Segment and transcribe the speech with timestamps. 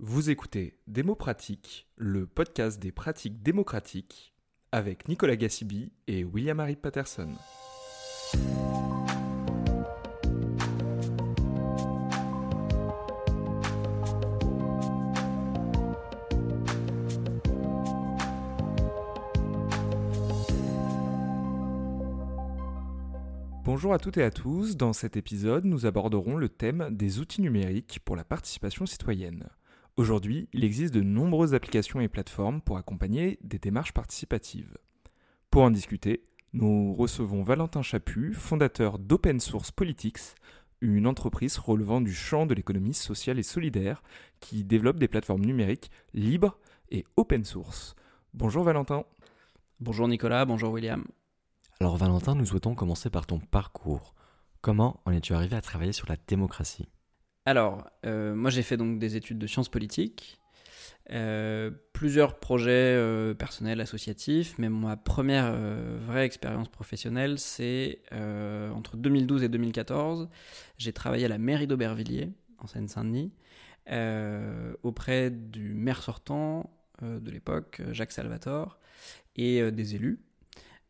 [0.00, 4.34] Vous écoutez Démo Pratique, le podcast des pratiques démocratiques,
[4.72, 7.28] avec Nicolas Gassibi et William-Harry Patterson.
[23.64, 27.42] Bonjour à toutes et à tous, dans cet épisode nous aborderons le thème des outils
[27.42, 29.48] numériques pour la participation citoyenne.
[29.96, 34.76] Aujourd'hui, il existe de nombreuses applications et plateformes pour accompagner des démarches participatives.
[35.50, 40.34] Pour en discuter, nous recevons Valentin Chaput, fondateur d'Open Source Politics,
[40.80, 44.02] une entreprise relevant du champ de l'économie sociale et solidaire
[44.40, 46.58] qui développe des plateformes numériques libres
[46.90, 47.94] et open source.
[48.34, 49.04] Bonjour Valentin.
[49.78, 51.04] Bonjour Nicolas, bonjour William.
[51.78, 54.14] Alors Valentin, nous souhaitons commencer par ton parcours.
[54.60, 56.88] Comment en es-tu arrivé à travailler sur la démocratie?
[57.46, 60.40] Alors, euh, moi j'ai fait donc des études de sciences politiques,
[61.10, 65.54] euh, plusieurs projets euh, personnels, associatifs, mais ma première
[66.06, 70.30] vraie expérience professionnelle, c'est entre 2012 et 2014.
[70.78, 73.32] J'ai travaillé à la mairie d'Aubervilliers, en Seine-Saint-Denis,
[74.82, 76.70] auprès du maire sortant
[77.02, 78.78] de l'époque, Jacques Salvatore,
[79.36, 80.20] et des élus.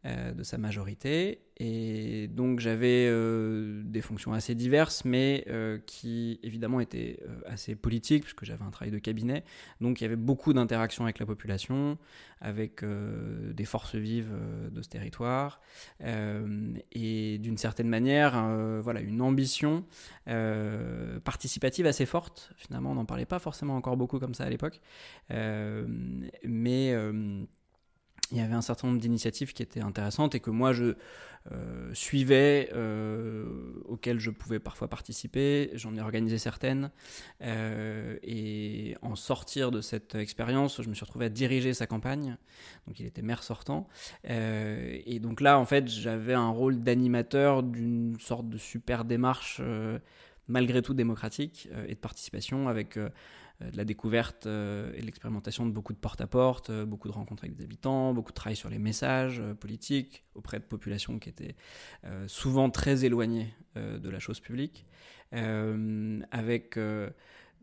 [0.05, 1.41] De sa majorité.
[1.59, 8.23] Et donc j'avais euh, des fonctions assez diverses, mais euh, qui évidemment étaient assez politiques,
[8.25, 9.45] puisque j'avais un travail de cabinet.
[9.81, 11.97] Donc il y avait beaucoup d'interactions avec la population,
[12.41, 14.33] avec des forces vives
[14.71, 15.61] de ce territoire,
[16.01, 18.33] et d'une certaine manière,
[18.83, 19.85] voilà, une ambition
[21.25, 22.53] participative assez forte.
[22.57, 24.81] Finalement, on n'en parlait pas forcément encore beaucoup comme ça à l'époque.
[25.31, 26.95] mais
[28.31, 30.95] il y avait un certain nombre d'initiatives qui étaient intéressantes et que moi je
[31.53, 33.45] euh, suivais, euh,
[33.85, 35.71] auxquelles je pouvais parfois participer.
[35.75, 36.91] J'en ai organisé certaines.
[37.43, 42.39] Euh, et en sortir de cette expérience, je me suis retrouvé à diriger sa campagne.
[42.87, 43.89] Donc il était maire sortant.
[44.25, 49.61] et donc là, en fait, j'avais un rôle d'animateur d'une sorte de super démarche
[50.49, 52.99] malgré tout démocratique et de participation avec
[53.61, 57.45] de la découverte euh, et de l'expérimentation de beaucoup de porte-à-porte, euh, beaucoup de rencontres
[57.45, 61.55] avec des habitants, beaucoup de travail sur les messages politiques auprès de populations qui étaient
[62.27, 64.85] souvent très éloignées de la chose publique,
[65.33, 66.79] avec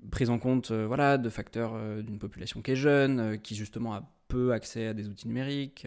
[0.09, 4.53] prise en compte voilà, de facteurs d'une population qui est jeune, qui justement a peu
[4.53, 5.85] accès à des outils numériques,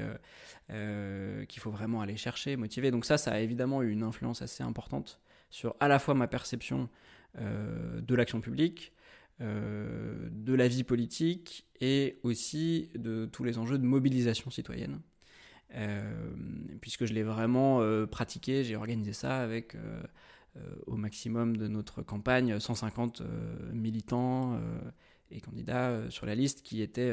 [0.69, 2.91] qu'il faut vraiment aller chercher, motiver.
[2.91, 6.29] Donc ça, ça a évidemment eu une influence assez importante sur à la fois ma
[6.29, 6.91] perception
[7.39, 8.94] de l'action publique,
[9.41, 15.01] euh, de la vie politique et aussi de tous les enjeux de mobilisation citoyenne.
[15.75, 16.01] Euh,
[16.81, 19.77] puisque je l'ai vraiment euh, pratiqué, j'ai organisé ça avec
[20.87, 23.23] au maximum de notre campagne 150
[23.73, 24.57] militants
[25.33, 27.13] et candidats sur la liste qui étaient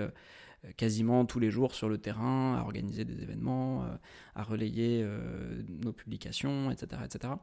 [0.77, 3.88] quasiment tous les jours sur le terrain, à organiser des événements, euh,
[4.35, 7.01] à relayer euh, nos publications, etc.
[7.03, 7.33] etc.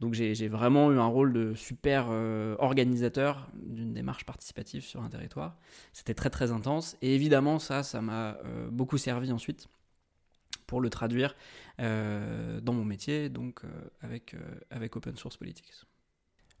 [0.00, 5.08] Donc j'ai vraiment eu un rôle de super euh, organisateur d'une démarche participative sur un
[5.08, 5.56] territoire.
[5.92, 8.38] C'était très très intense et évidemment ça, ça m'a
[8.70, 9.68] beaucoup servi ensuite
[10.66, 11.34] pour le traduire
[11.78, 13.62] dans mon métier, donc
[14.00, 14.34] avec,
[14.70, 15.72] avec Open Source Politics.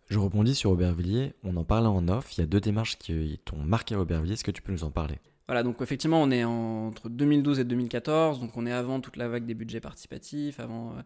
[0.08, 3.40] Je rebondis sur Aubervilliers, on en parlait en off, il y a deux démarches qui
[3.44, 5.18] t'ont marqué à Aubervilliers, est-ce que tu peux nous en parler?
[5.48, 9.28] Voilà, donc effectivement, on est entre 2012 et 2014, donc on est avant toute la
[9.28, 11.02] vague des budgets participatifs, avant euh,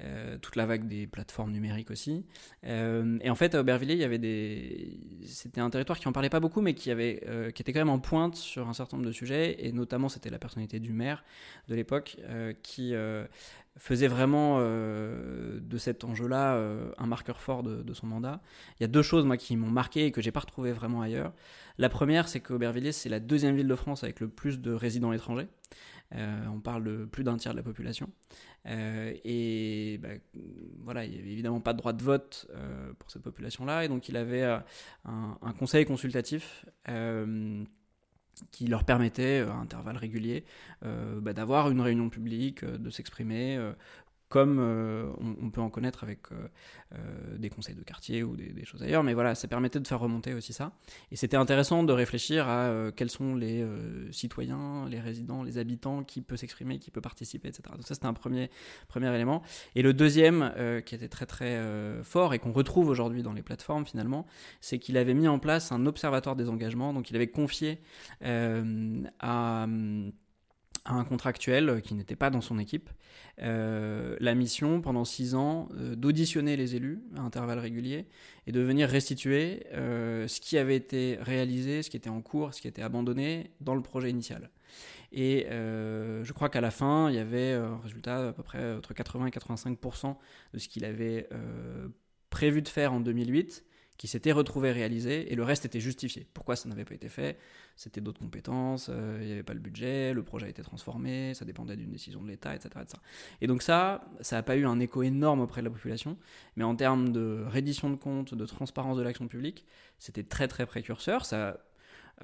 [0.00, 2.26] euh, toute la vague des plateformes numériques aussi.
[2.64, 6.12] Euh, et en fait, à Aubervilliers, il y avait des, c'était un territoire qui en
[6.12, 7.22] parlait pas beaucoup, mais qui avait,
[7.54, 10.30] qui était quand même en pointe sur un certain nombre de sujets, et notamment c'était
[10.30, 11.24] la personnalité du maire
[11.68, 12.18] de l'époque
[12.62, 12.94] qui
[13.78, 16.60] faisait vraiment de cet enjeu-là
[16.98, 18.40] un marqueur fort de, son mandat.
[18.78, 21.00] Il y a deux choses moi qui m'ont marqué et que j'ai pas retrouvé vraiment
[21.00, 21.32] ailleurs.
[21.78, 25.12] La première, c'est qu'Aubervilliers, c'est la deuxième ville de France avec le plus de résidents
[25.12, 25.48] étrangers.
[26.14, 28.10] Euh, on parle de plus d'un tiers de la population.
[28.66, 30.08] Euh, et bah,
[30.82, 33.84] voilà, il n'y avait évidemment pas de droit de vote euh, pour cette population-là.
[33.84, 34.42] Et donc il avait
[35.04, 36.64] un, conseil consultatif
[38.50, 40.44] qui leur permettait, à intervalles réguliers,
[40.82, 43.58] bah, d'avoir une réunion publique, de s'exprimer,
[44.28, 46.48] comme euh, on, peut en connaître avec euh,
[46.94, 49.02] euh, des conseils de quartier ou des, choses ailleurs.
[49.02, 50.72] Mais voilà, ça permettait de faire remonter aussi ça.
[51.10, 53.64] Et c'était intéressant de réfléchir à quels sont les
[54.10, 57.62] citoyens, les résidents, les habitants qui peuvent s'exprimer, qui peuvent participer, etc.
[57.72, 58.50] Donc ça, c'était un premier,
[58.88, 59.42] premier élément.
[59.74, 60.52] Et le deuxième,
[60.84, 61.62] qui était très très
[62.02, 64.26] fort et qu'on retrouve aujourd'hui dans les plateformes finalement,
[64.60, 66.92] c'est qu'il avait mis en place un observatoire des engagements.
[66.92, 67.80] Donc il avait confié
[68.20, 69.66] à
[70.88, 72.90] à un contractuel qui n'était pas dans son équipe
[73.40, 78.06] la mission pendant six ans d'auditionner les élus à intervalles réguliers
[78.48, 82.60] et de venir restituer ce qui avait été réalisé, ce qui était en cours, ce
[82.60, 84.50] qui était abandonné dans le projet initial.
[85.12, 88.42] Et euh, je crois qu'à la fin, il y avait euh, un résultat à peu
[88.42, 90.16] près entre 80 et 85%
[90.52, 91.88] de ce qu'il avait euh,
[92.30, 93.64] prévu de faire en 2008
[93.98, 96.26] qui s'était retrouvé réalisé et le reste était justifié.
[96.32, 97.36] Pourquoi ça n'avait pas été fait?
[97.76, 98.90] C'était d'autres compétences,
[99.20, 102.22] il n'y avait pas le budget, le projet a été transformé, ça dépendait d'une décision
[102.22, 103.02] de l'État, etc., etc.,
[103.40, 106.16] Et donc ça, ça n'a pas eu un écho énorme auprès de la population,
[106.56, 109.64] mais en termes de reddition de comptes, de transparence de l'action publique,
[109.98, 111.26] c'était très très précurseur.
[111.26, 111.58] Ça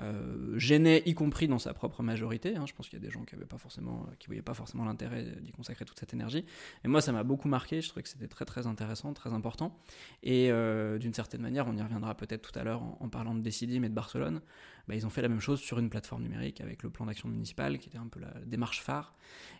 [0.01, 2.57] euh, gênait, y compris dans sa propre majorité.
[2.57, 2.65] Hein.
[2.67, 4.85] Je pense qu'il y a des gens qui ne pas forcément, qui voyaient pas forcément
[4.85, 6.45] l'intérêt d'y consacrer toute cette énergie.
[6.85, 7.81] Et moi, ça m'a beaucoup marqué.
[7.81, 9.79] Je trouvais que c'était très très intéressant, très important.
[10.23, 13.41] Et euh, d'une certaine manière, on y reviendra peut-être tout à l'heure en, parlant de
[13.41, 14.41] Decidim et de Barcelone.
[14.89, 17.29] Bah, ils ont fait la même chose sur une plateforme numérique avec le plan d'action
[17.29, 19.15] municipal, qui était un peu la démarche phare.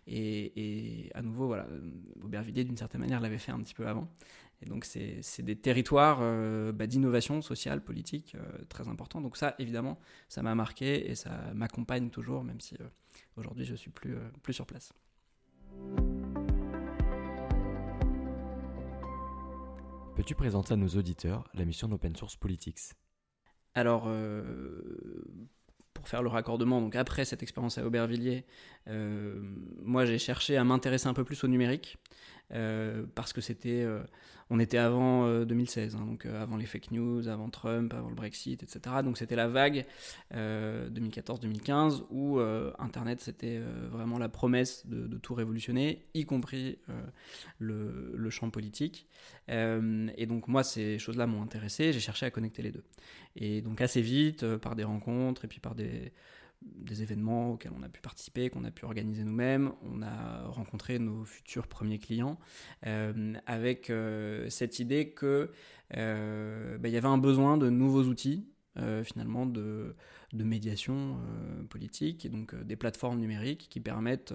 [0.05, 1.65] Et, et à nouveau, voilà,
[2.23, 4.07] Aubervilliers, d'une certaine manière, l'avait fait un petit peu avant.
[4.61, 9.21] Et donc, c'est des territoires euh, bah, d'innovation sociale, politique euh, très importants.
[9.21, 9.99] Donc, ça, évidemment,
[10.29, 12.87] ça m'a marqué et ça m'accompagne toujours, même si euh,
[13.37, 14.93] aujourd'hui, je ne suis plus, plus sur place.
[20.15, 22.93] Peux-tu présenter à nos auditeurs la mission d'Open Source Politics?
[23.73, 24.09] Alors,
[25.93, 28.45] pour faire le raccordement, donc après cette expérience à Aubervilliers,
[28.87, 31.97] moi j'ai cherché à m'intéresser un peu plus au numérique.
[32.53, 34.03] Euh, parce que c'était, euh,
[34.51, 38.15] on était avant 2016, euh, hein, donc avant les fake news, avant Trump, avant le
[38.15, 38.97] Brexit, etc.
[39.03, 39.85] Donc c'était la vague
[40.33, 42.39] 2014-2015 où
[42.77, 43.59] Internet c'était
[43.89, 46.77] vraiment la promesse de, tout révolutionner, y compris
[47.57, 49.07] le, le, champ politique.
[49.47, 52.83] et donc moi ces choses-là m'ont intéressé, j'ai cherché à connecter les deux.
[53.35, 56.13] Et donc assez vite, par des rencontres et puis par des
[56.65, 59.71] des événements auxquels on a pu participer, qu'on a pu organiser nous-mêmes.
[59.83, 62.39] On a rencontré nos futurs premiers clients
[62.85, 65.51] euh, avec euh, cette idée que
[65.95, 68.47] euh, bah, il y avait un besoin de nouveaux outils
[69.05, 69.95] finalement de,
[70.33, 71.17] de médiation
[71.69, 74.33] politique et donc des plateformes numériques qui permettent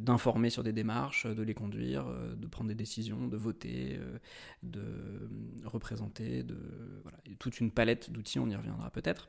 [0.00, 4.00] d'informer sur des démarches, de les conduire, de prendre des décisions, de voter,
[4.62, 5.28] de
[5.66, 6.56] représenter, de
[7.02, 9.28] voilà, toute une palette d'outils, on y reviendra peut-être.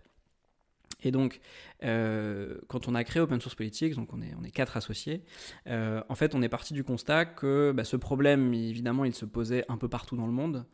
[1.04, 1.40] Et donc,
[1.84, 5.24] euh, quand on a créé Open Source Politics, donc on est, quatre associés,
[5.68, 9.26] euh, en fait, on est parti du constat que bah, ce problème, évidemment, il se
[9.26, 10.66] posait un peu partout dans le monde,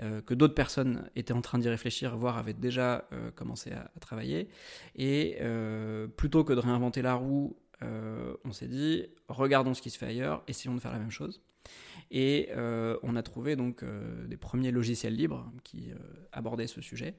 [0.00, 4.48] euh, que d'autres personnes étaient en train d'y réfléchir, voire avaient déjà commencé à, travailler.
[4.94, 5.38] Et
[6.16, 10.42] plutôt que de réinventer la roue, on s'est dit, regardons ce qui se fait ailleurs,
[10.46, 11.42] essayons de faire la même chose.
[12.10, 15.96] Et euh, on a trouvé donc euh, des premiers logiciels libres qui euh,
[16.32, 17.14] abordaient ce sujet.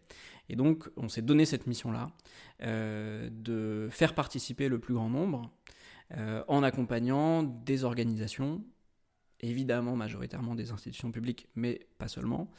[0.50, 2.12] Et donc on s'est donné cette mission-là
[2.62, 5.50] de faire participer le plus grand nombre
[6.47, 8.63] en accompagnant des organisations
[9.41, 12.51] évidemment majoritairement des institutions publiques, mais pas seulement,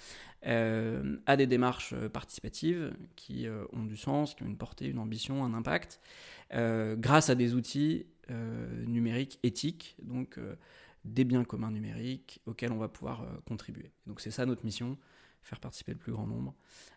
[0.43, 5.53] à des démarches participatives qui ont du sens, qui ont une portée, une ambition, un
[5.53, 6.01] impact,
[6.51, 8.07] grâce à des outils
[8.87, 10.39] numériques éthiques, donc
[11.05, 13.93] des biens communs numériques auxquels on va pouvoir euh, contribuer.
[14.07, 14.99] Donc c'est ça notre mission,
[15.43, 16.55] faire participer le plus grand nombre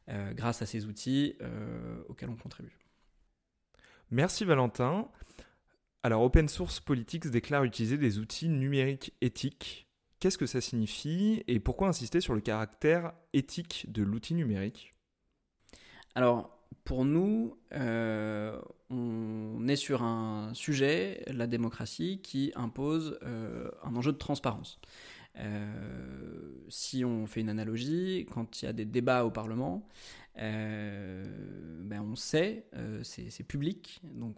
[0.10, 2.78] euh, grâce à ces outils euh, auxquels on contribue.
[4.12, 5.10] Merci Valentin.
[6.04, 9.88] Alors Open Source Politics déclare utiliser des outils numériques éthiques.
[10.20, 14.92] Qu'est-ce que ça signifie et pourquoi insister sur le caractère éthique de l'outil numérique?
[16.16, 18.60] Alors pour nous, euh,
[18.90, 24.80] on est sur un sujet, la démocratie, qui impose euh, un enjeu de transparence.
[25.40, 29.88] Euh, si on fait une analogie, quand il y a des débats au Parlement,
[30.36, 32.66] ben on sait,
[33.04, 34.38] c'est public, donc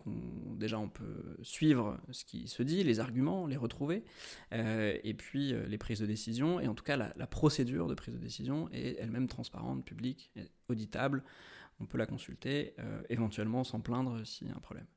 [0.58, 4.04] déjà on peut suivre ce qui se dit, les arguments, les retrouver,
[4.52, 8.14] et puis les prises de décision, et en tout cas la, la procédure de prise
[8.14, 10.32] de décision est elle-même transparente, publique,
[10.68, 11.24] auditable
[11.80, 14.88] on peut la consulter, euh, éventuellement sans plaindre s'il y a un problème.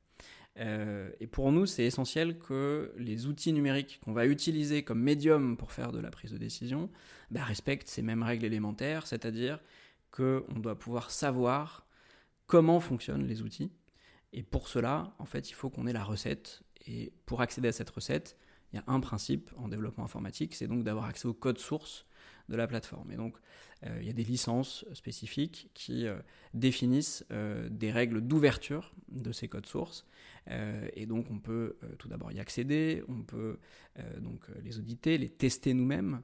[0.57, 5.57] Euh, et pour nous, c'est essentiel que les outils numériques qu'on va utiliser comme médium
[5.57, 6.89] pour faire de la prise de décision
[7.31, 9.59] bah, respectent ces mêmes règles élémentaires, c'est-à-dire
[10.11, 11.85] qu'on doit pouvoir savoir
[12.47, 13.71] comment fonctionnent les outils.
[14.33, 16.61] Et pour cela, en fait, il faut qu'on ait la recette.
[16.85, 18.37] Et pour accéder à cette recette,
[18.71, 22.05] il y a un principe en développement informatique, c'est donc d'avoir accès au code source
[22.49, 23.11] de la plateforme.
[23.11, 23.35] Et donc,
[23.85, 26.17] euh, il y a des licences spécifiques qui euh,
[26.53, 30.05] définissent euh, des règles d'ouverture de ces codes sources.
[30.95, 33.57] et donc, on peut tout d'abord y accéder, on peut
[34.19, 36.21] donc les auditer, les tester nous-mêmes.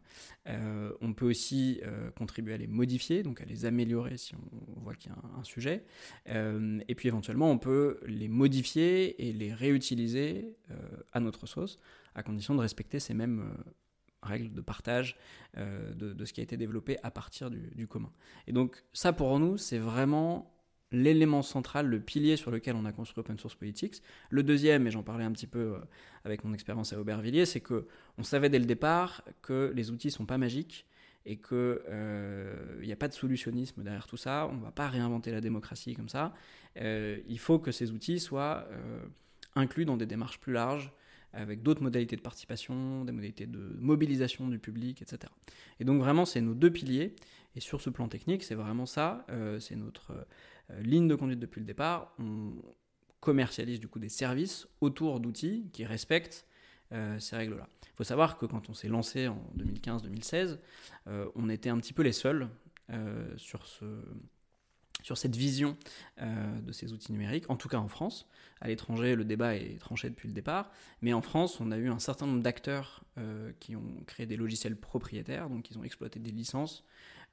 [1.02, 1.82] on peut aussi
[2.16, 5.40] contribuer à les modifier, donc à les améliorer si on voit qu'il y a un,
[5.40, 5.84] un sujet.
[6.28, 10.56] et puis, éventuellement, on peut les modifier et les réutiliser
[11.12, 11.80] à notre sauce,
[12.14, 13.52] à condition de respecter ces mêmes
[14.26, 15.18] règles de partage
[15.58, 18.12] euh, de, ce qui a été développé à partir du, commun.
[18.48, 20.52] Et donc ça pour nous, c'est vraiment
[20.92, 24.02] l'élément central, le pilier sur lequel on a construit Open Source Politics.
[24.30, 25.80] Le deuxième, et j'en parlais un petit peu euh,
[26.24, 30.12] avec mon expérience à Aubervilliers, c'est que on savait dès le départ que les outils
[30.12, 30.86] sont pas magiques
[31.26, 34.48] et qu'il euh, n'y a pas de solutionnisme derrière tout ça.
[34.52, 36.34] On ne va pas réinventer la démocratie comme ça.
[36.76, 38.68] il faut que ces outils soient
[39.56, 40.92] inclus dans des démarches plus larges
[41.36, 45.32] avec d'autres modalités de participation, des modalités de mobilisation du public, etc.
[45.80, 47.16] Et donc vraiment, c'est nos deux piliers.
[47.56, 50.12] Et sur ce plan technique, c'est vraiment ça, euh, c'est notre
[50.72, 52.14] euh, ligne de conduite depuis le départ.
[52.20, 52.54] On
[53.20, 56.46] commercialise du coup des services autour d'outils qui respectent
[56.92, 57.68] euh, ces règles-là.
[57.84, 60.60] Il faut savoir que quand on s'est lancé en 2015-2016,
[61.36, 62.50] on était un petit peu les seuls
[63.38, 63.86] sur ce
[65.06, 65.78] sur cette vision
[66.20, 68.28] euh, de ces outils numériques, en tout cas en France.
[68.60, 70.72] À l'étranger, le débat est tranché depuis le départ,
[71.04, 74.36] mais en France, on a eu un certain nombre d'acteurs euh, qui ont créé des
[74.36, 76.84] logiciels propriétaires, donc ils ont exploité des licences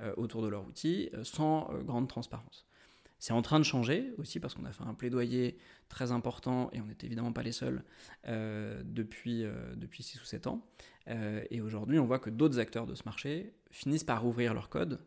[0.02, 2.66] euh, autour de leurs outils sans grande transparence.
[3.18, 5.56] C'est en train de changer aussi parce qu'on a fait un plaidoyer
[5.88, 7.84] très important et on n'est évidemment pas les seuls
[8.26, 9.44] depuis,
[9.76, 10.66] depuis 6 ou 7 ans.
[11.06, 14.98] et aujourd'hui, on voit que d'autres acteurs de ce marché finissent par ouvrir leur code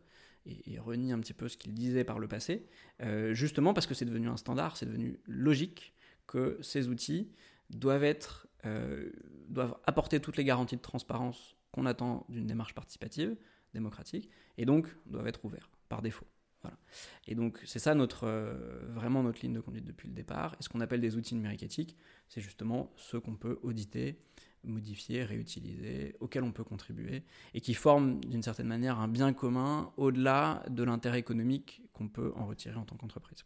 [0.46, 2.66] et, renie un petit peu ce qu'il disait par le passé,
[3.02, 5.94] euh, justement parce que c'est devenu un standard, c'est devenu logique
[6.26, 7.30] que ces outils
[7.70, 9.10] doivent, être, euh,
[9.48, 13.36] doivent apporter toutes les garanties de transparence qu'on attend d'une démarche participative,
[13.74, 16.26] démocratique, et donc doivent être ouverts par défaut.
[16.62, 16.78] Voilà.
[17.26, 20.56] Et donc c'est ça notre, euh, vraiment notre ligne de conduite depuis le départ.
[20.58, 21.96] Et ce qu'on appelle des outils numériques éthiques,
[22.28, 24.18] c'est justement ceux qu'on peut auditer,
[24.64, 27.22] modifier, réutiliser, auxquels on peut contribuer,
[27.54, 32.32] et qui forment d'une certaine manière un bien commun au-delà de l'intérêt économique qu'on peut
[32.36, 33.44] en retirer en tant qu'entreprise.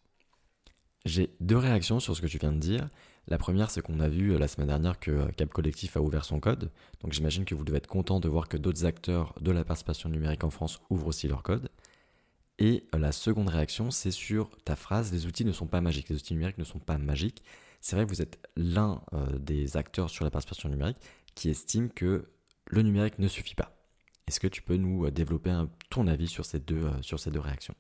[1.07, 2.89] J'ai deux réactions sur ce que tu viens de dire.
[3.29, 6.01] La première, c'est qu'on a vu euh, la semaine dernière que euh, Cap Collectif a
[6.01, 6.71] ouvert son code.
[7.01, 10.09] Donc j'imagine que vous devez être content de voir que d'autres acteurs de la participation
[10.09, 11.71] numérique en France ouvrent aussi leur code.
[12.59, 16.09] Et euh, la seconde réaction, c'est sur ta phrase, les outils ne sont pas magiques,
[16.09, 17.43] les outils numériques ne sont pas magiques
[17.81, 20.99] c'est vrai que vous êtes l'un euh, des acteurs sur la participation numérique
[21.35, 22.29] qui estime que
[22.67, 23.77] le numérique ne suffit pas.
[24.27, 25.53] Est-ce que tu peux nous euh, développer
[25.89, 27.75] ton avis sur ces deux, euh, sur ces deux réactions?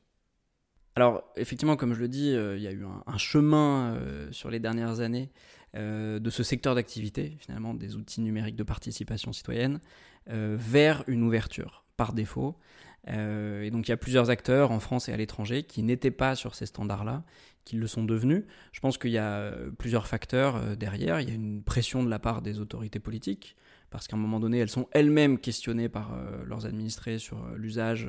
[0.96, 3.96] Alors, effectivement, comme je le dis, il y a eu un, chemin
[4.32, 5.30] sur les dernières années
[5.72, 9.80] de ce secteur d'activité, finalement, des outils numériques de participation citoyenne,
[10.26, 12.58] vers une ouverture par défaut.
[13.06, 16.34] Et donc, il y a plusieurs acteurs en France et à l'étranger qui n'étaient pas
[16.34, 17.24] sur ces standards-là
[17.64, 18.44] qu'ils le sont devenus.
[18.72, 21.20] Je pense qu'il y a euh, plusieurs facteurs euh, derrière.
[21.20, 23.56] Il y a une pression de la part des autorités politiques,
[23.90, 28.08] parce qu'à un moment donné, elles sont elles-mêmes questionnées par euh, leurs administrés sur l'usage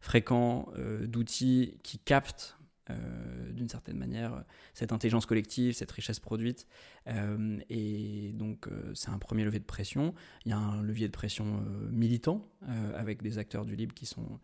[0.00, 0.68] fréquent
[1.00, 2.55] d'outils qui captent
[2.90, 6.68] euh, d'une certaine manière cette intelligence collective, cette richesse produite.
[7.08, 10.14] Euh, et donc euh, c'est un premier levier de pression.
[10.44, 12.46] Il y a un levier de pression militant
[12.94, 14.40] avec des acteurs du libre qui sont,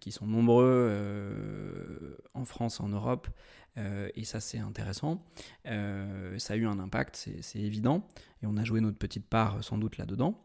[0.00, 3.28] qui sont nombreux en France, en Europe.
[3.76, 5.24] et ça c'est intéressant.
[5.64, 8.06] ça a eu un impact, c'est évident.
[8.42, 10.40] Et on a joué notre petite part sans doute là-dedans.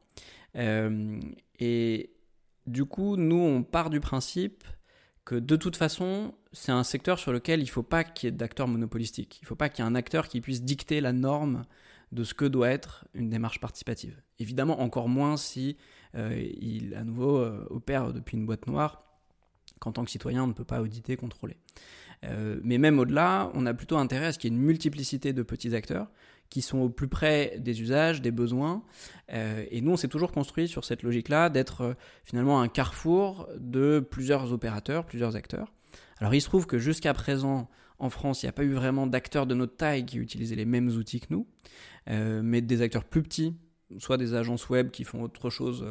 [0.55, 2.13] et
[2.67, 4.63] du coup, nous, on part du principe
[5.25, 8.29] que de toute façon, c'est un secteur sur lequel il ne faut pas qu'il y
[8.29, 9.39] ait d'acteurs monopolistiques.
[9.41, 11.63] Il ne faut pas qu'il y ait un acteur qui puisse dicter la norme
[12.11, 14.21] de ce que doit être une démarche participative.
[14.39, 15.77] Évidemment, encore moins si
[16.15, 19.03] euh, il, à nouveau, euh, opère depuis une boîte noire,
[19.79, 21.57] qu'en tant que citoyen, on ne peut pas auditer, contrôler.
[22.25, 25.33] Euh, mais même au-delà, on a plutôt intérêt à ce qu'il y ait une multiplicité
[25.33, 26.07] de petits acteurs
[26.51, 28.83] qui sont au plus près des usages, des besoins.
[29.33, 31.93] Euh, et nous, on s'est toujours construit sur cette logique-là d'être euh,
[32.23, 35.73] finalement un carrefour de plusieurs opérateurs, plusieurs acteurs.
[36.19, 39.07] Alors il se trouve que jusqu'à présent, en France, il n'y a pas eu vraiment
[39.07, 41.47] d'acteurs de notre taille qui utilisaient les mêmes outils que nous,
[42.09, 43.55] euh, mais des acteurs plus petits,
[43.97, 45.85] soit des agences web qui font autre chose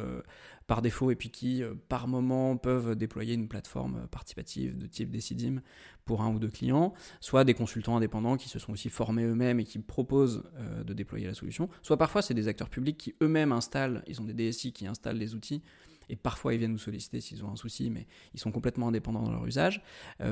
[0.71, 4.87] par défaut et puis qui, euh, par moment, peuvent déployer une plateforme euh, participative de
[4.87, 5.59] type Decidim
[6.05, 9.59] pour un ou deux clients, soit des consultants indépendants qui se sont aussi formés eux-mêmes
[9.59, 13.15] et qui proposent euh, de déployer la solution, soit parfois c'est des acteurs publics qui
[13.21, 15.61] eux-mêmes installent, ils ont des DSI qui installent les outils
[16.07, 19.23] et parfois ils viennent nous solliciter s'ils ont un souci, mais ils sont complètement indépendants
[19.23, 19.81] dans leur usage.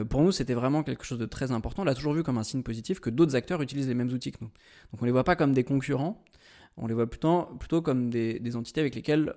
[0.09, 1.83] pour nous, c'était vraiment quelque chose de très important.
[1.83, 4.31] On l'a toujours vu comme un signe positif que d'autres acteurs utilisent les mêmes outils
[4.31, 4.51] que nous.
[4.91, 6.21] Donc on ne les voit pas comme des concurrents,
[6.79, 9.33] On les voit plutôt, comme des, entités avec lesquelles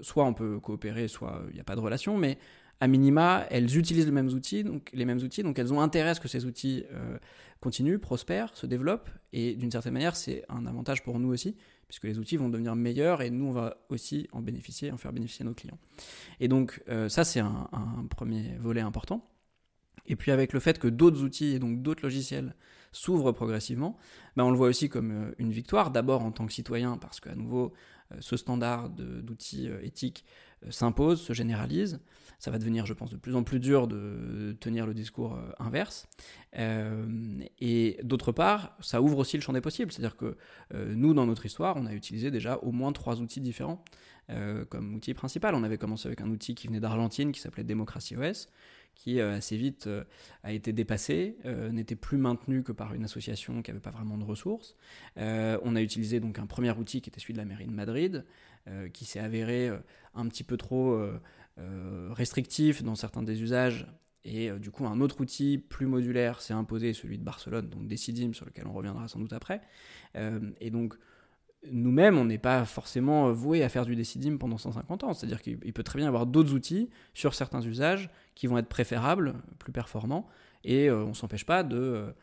[0.00, 2.38] soit on peut coopérer, soit il n'y a pas de relation, mais
[2.80, 6.44] à minima, elles utilisent les mêmes outils, donc elles ont intérêt à ce que ces
[6.44, 6.84] outils
[7.60, 11.56] continuent, prospèrent, se développent, et d'une certaine manière, c'est un avantage pour nous aussi,
[11.88, 15.12] puisque les outils vont devenir meilleurs et nous, on va aussi en bénéficier, en faire
[15.12, 15.78] bénéficier nos clients.
[16.40, 17.68] Et donc, euh, ça, c'est un,
[18.10, 19.28] premier volet important.
[20.06, 22.54] Et puis, avec le fait que d'autres outils et donc d'autres logiciels
[22.96, 23.96] s'ouvrent progressivement,
[24.36, 27.20] ben, on le voit aussi comme euh, une victoire, d'abord en tant que citoyen, parce
[27.20, 27.72] qu'à nouveau,
[28.12, 30.24] euh, ce standard d'outils éthiques
[30.70, 32.00] s'impose, se généralise
[32.38, 35.50] ça va devenir, je pense, de plus en plus dur de tenir le discours euh,
[35.58, 36.06] inverse.
[36.58, 37.06] Euh,
[37.60, 39.90] et d'autre part, ça ouvre aussi le champ des possibles.
[39.90, 40.36] C'est-à-dire que
[40.74, 43.84] euh, nous, dans notre histoire, on a utilisé déjà au moins trois outils différents
[44.70, 45.54] comme outil principal.
[45.54, 48.48] On avait commencé avec un outil qui venait d'Argentine, qui s'appelait Démocratie OS,
[48.96, 49.88] qui assez vite
[50.42, 51.36] a été dépassé,
[51.70, 54.74] n'était plus maintenu que par une association qui n'avait pas vraiment de ressources.
[55.16, 58.24] on a utilisé donc un premier outil qui était celui de la mairie de Madrid,
[58.92, 59.70] qui s'est avéré
[60.14, 60.98] un petit peu trop
[61.58, 63.86] euh, restrictif dans certains des usages.
[64.26, 67.88] Et euh, du coup, un autre outil plus modulaire s'est imposé, celui de Barcelone, donc
[67.88, 69.62] Decidim, sur lequel on reviendra sans doute après.
[70.16, 70.98] Euh, et donc,
[71.72, 75.12] nous-mêmes, on n'est pas forcément voué à faire du Decidim pendant 150 ans.
[75.12, 78.68] C'est-à-dire qu'il peut très bien y avoir d'autres outils sur certains usages qui vont être
[78.68, 80.28] préférables, plus performants,
[80.64, 82.14] et on ne s'empêche pas de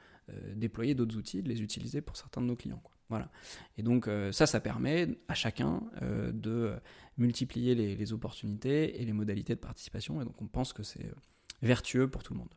[0.55, 2.81] déployer d'autres outils, de les utiliser pour certains de nos clients.
[3.09, 3.29] Voilà.
[3.77, 6.73] Et donc ça, ça permet à chacun de
[7.17, 10.21] multiplier les, opportunités et les modalités de participation.
[10.21, 11.15] Et donc on pense que c'est euh,
[11.61, 12.53] vertueux pour tout le monde.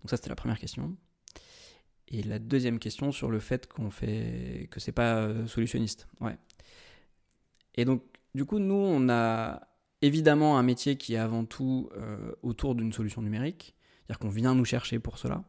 [0.00, 0.96] Donc ça c'était la première question.
[2.10, 6.08] Et la deuxième question sur le fait qu'on fait que c'est pas euh, solutionniste.
[6.20, 6.36] Ouais.
[7.76, 8.02] Et donc
[8.34, 9.68] du coup nous on a
[10.02, 14.54] évidemment un métier qui est avant tout euh, autour d'une solution numérique, c'est-à-dire qu'on vient
[14.54, 15.44] nous chercher pour cela.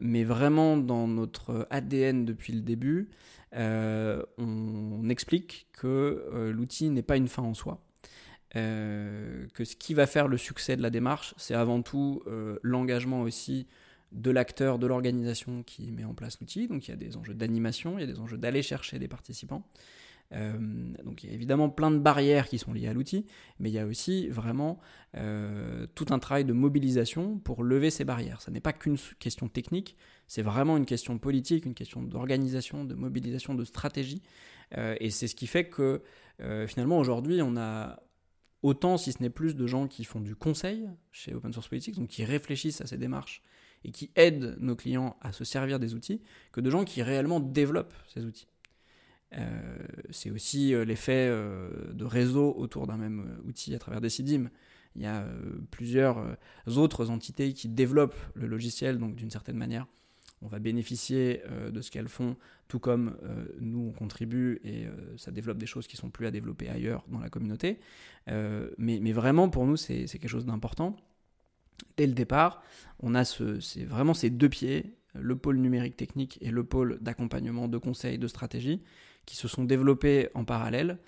[0.00, 3.08] mais vraiment dans notre ADN depuis le début,
[3.54, 7.82] euh, on explique que euh, l'outil n'est pas une fin en soi.
[8.54, 12.22] Euh, que ce qui va faire le succès de la démarche, c'est avant tout
[12.62, 13.66] l'engagement aussi
[14.12, 16.68] de l'acteur, de l'organisation qui met en place l'outil.
[16.68, 19.08] Donc il y a des enjeux d'animation, il y a des enjeux d'aller chercher des
[19.08, 19.66] participants.
[20.32, 23.26] donc il y a évidemment plein de barrières qui sont liées à l'outil,
[23.60, 24.80] mais il y a aussi vraiment
[25.14, 28.40] tout un travail de mobilisation pour lever ces barrières.
[28.40, 29.96] Ce n'est pas qu'une question technique,
[30.26, 34.22] c'est vraiment une question politique, une question d'organisation, de mobilisation, de stratégie.
[34.76, 36.02] Euh, et c'est ce qui fait que
[36.40, 38.02] euh, finalement aujourd'hui, on a
[38.62, 41.94] autant, si ce n'est plus, de gens qui font du conseil chez Open Source Politics,
[41.94, 43.42] donc qui réfléchissent à ces démarches
[43.84, 46.20] et qui aident nos clients à se servir des outils,
[46.52, 48.48] que de gens qui réellement développent ces outils.
[49.36, 49.78] Euh,
[50.10, 54.50] c'est aussi l'effet de réseau autour d'un même outil à travers Decidim.
[54.94, 55.26] Il y a
[55.70, 59.86] plusieurs autres entités qui développent le logiciel, donc d'une certaine manière,
[60.42, 62.36] on va bénéficier euh, de ce qu'elles font,
[62.68, 66.26] tout comme euh, nous on contribue et euh, ça développe des choses qui sont plus
[66.26, 67.78] à développer ailleurs dans la communauté.
[68.78, 70.96] Mais, vraiment pour nous c'est quelque chose d'important.
[71.96, 72.62] Dès le départ,
[73.00, 73.22] on a
[73.86, 78.28] vraiment ces deux pieds, le pôle numérique technique et le pôle d'accompagnement, de conseil, de
[78.28, 78.82] stratégie,
[79.24, 80.98] qui se sont développés en parallèle.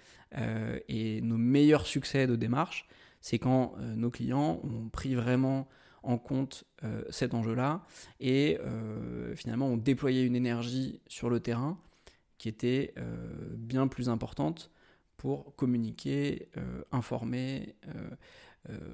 [0.88, 2.86] et nos meilleurs succès de démarche,
[3.20, 5.68] c'est quand nos clients ont pris vraiment
[6.02, 7.84] en compte euh, cet enjeu-là
[8.20, 11.78] et euh, finalement ont déployé une énergie sur le terrain
[12.38, 13.04] qui était euh,
[13.56, 14.70] bien plus importante
[15.16, 16.48] pour communiquer,
[16.92, 17.74] informer,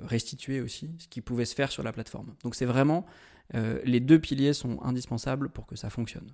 [0.03, 2.35] restituer aussi ce qui pouvait se faire sur la plateforme.
[2.43, 3.07] Donc c'est vraiment,
[3.53, 6.33] les deux piliers sont indispensables pour que ça fonctionne.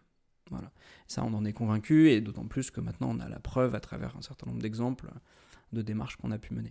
[0.51, 0.73] Voilà.
[1.07, 3.81] Ça, on en est convaincu, et d'autant plus que maintenant, on a la preuve à
[3.81, 5.11] travers un certain nombre d'exemples
[5.73, 6.71] de démarches qu'on a pu mener.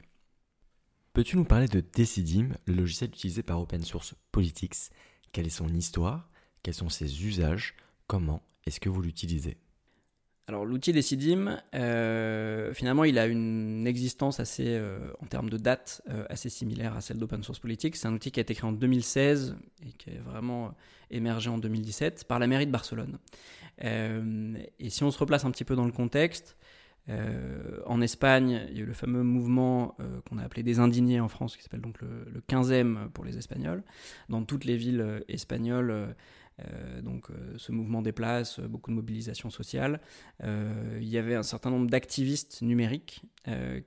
[1.13, 4.91] Peux-tu nous parler de Decidim, le logiciel utilisé par Open Source Politics?
[5.32, 6.30] Quelle est son histoire?
[6.62, 7.74] Quels sont ses usages?
[8.08, 9.58] Comment est-ce que vous l'utilisez?
[10.50, 16.02] Alors l'outil Decidim, euh, finalement, il a une existence assez, euh, en termes de date,
[16.10, 17.96] euh, assez similaire à celle d'Open Source Politics.
[17.96, 20.74] C'est un outil qui a été créé en 2016 et qui est vraiment
[21.12, 23.20] émergé en 2017 par la mairie de Barcelone.
[23.80, 26.58] et si on se replace un petit peu dans le contexte,
[27.10, 30.80] euh, en Espagne, il y a eu le fameux mouvement euh, qu'on a appelé des
[30.80, 33.84] indignés en France, qui s'appelle donc le, le, 15e pour les Espagnols.
[34.30, 35.24] Dans toutes les villes
[36.60, 40.00] euh, donc ce mouvement déplace, beaucoup de mobilisation sociale.
[40.43, 43.22] il y avait un certain nombre d'activistes numériques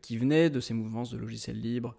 [0.00, 1.94] qui venaient de ces mouvements de logiciels libres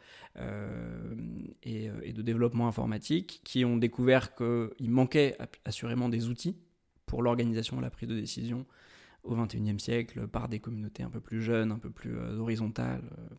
[1.64, 6.58] et, et, de développement informatique, qui ont découvert qu'il manquait assurément des outils
[7.06, 8.66] pour l'organisation et la prise de décision
[9.24, 13.04] au XXIe siècle par des communautés un peu plus jeunes, un peu plus euh, horizontales.
[13.18, 13.36] Euh.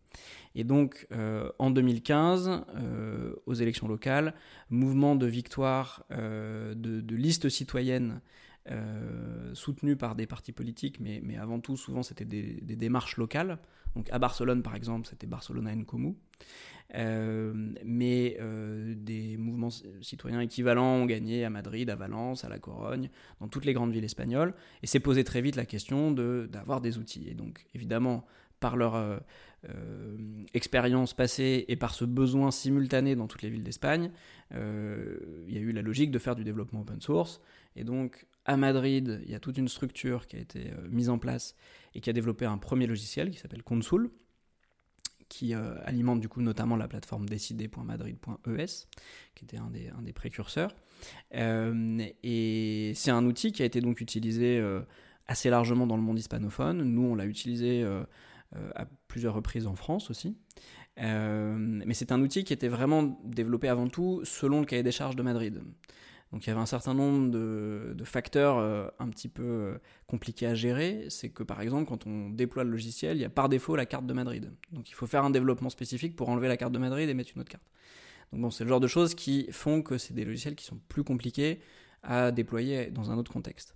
[0.55, 2.63] Et donc, euh, en 2015,
[3.45, 4.33] aux élections locales,
[4.69, 7.49] mouvement de victoire de, de listes
[8.65, 13.57] citoyennes soutenus par des partis politiques, mais, mais avant tout, souvent, c'était des, démarches locales.
[13.95, 16.15] Donc à Barcelone, par exemple, c'était Barcelona en Comú.
[16.93, 22.59] Euh, mais euh, des mouvements citoyens équivalents ont gagné à Madrid, à Valence, à La
[22.59, 24.53] Corogne, dans toutes les grandes villes espagnoles.
[24.83, 27.27] Et s'est posé très vite la question d'avoir des outils.
[27.29, 28.25] Et donc, évidemment,
[28.59, 29.17] par leur euh,
[30.53, 34.11] expérience passée et par ce besoin simultané dans toutes les villes d'Espagne,
[34.51, 37.41] il y a eu la logique de faire du développement open source.
[37.75, 41.17] Et donc, à Madrid, il y a toute une structure qui a été mise en
[41.17, 41.55] place
[41.93, 44.11] et qui a développé un premier logiciel qui s'appelle Consul,
[45.29, 48.65] qui euh, alimente du coup notamment la plateforme décider.madrid.es,
[49.35, 49.69] qui était un
[50.01, 50.75] des, précurseurs.
[51.35, 54.81] Euh, et c'est un outil qui a été donc utilisé euh,
[55.27, 56.83] assez largement dans le monde hispanophone.
[56.83, 57.83] Nous, on l'a utilisé
[58.75, 60.37] à plusieurs reprises en France aussi.
[60.97, 65.15] mais c'est un outil qui était vraiment développé avant tout selon le cahier des charges
[65.15, 65.61] de Madrid.
[66.35, 70.47] Donc il y avait un certain nombre de, facteurs euh, un petit peu euh, compliqués
[70.47, 71.05] à gérer.
[71.07, 73.85] C'est que par exemple, quand on déploie le logiciel, il y a par défaut la
[73.85, 74.51] carte de Madrid.
[74.73, 77.31] Donc il faut faire un développement spécifique pour enlever la carte de Madrid et mettre
[77.35, 77.63] une autre carte.
[78.33, 80.77] Donc bon, c'est le genre de choses qui font que c'est des logiciels qui sont
[80.89, 81.61] plus compliqués
[82.03, 83.73] à déployer dans un autre contexte.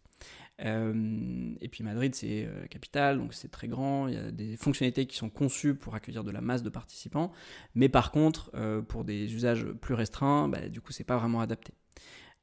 [0.66, 4.10] Euh, et puis Madrid, c'est la capitale, donc c'est très grand.
[4.10, 7.32] Il y a des fonctionnalités qui sont conçues pour accueillir de la masse de participants,
[7.74, 8.52] mais par contre,
[8.90, 11.72] pour des usages plus restreints, bah, du coup, c'est pas vraiment adapté.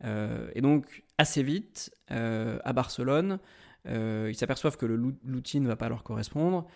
[0.04, 3.38] Euh, et donc, assez vite, euh, à Barcelone,
[3.86, 6.66] euh, ils s'aperçoivent que l'outil ne va pas leur correspondre.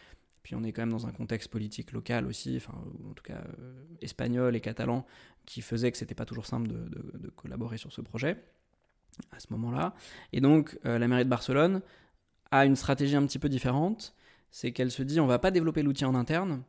[0.42, 2.78] Puis on est quand même dans un contexte politique local aussi, enfin,
[3.08, 3.42] en tout cas
[4.00, 5.04] espagnol et catalan,
[5.44, 8.42] qui faisait que c'était pas toujours simple de, collaborer sur ce projet
[9.32, 9.94] à ce moment-là.
[10.32, 11.82] Et donc la mairie de Barcelone
[12.50, 14.14] a une stratégie un petit peu différente,
[14.50, 16.62] c'est qu'elle se dit on va pas développer l'outil en interne,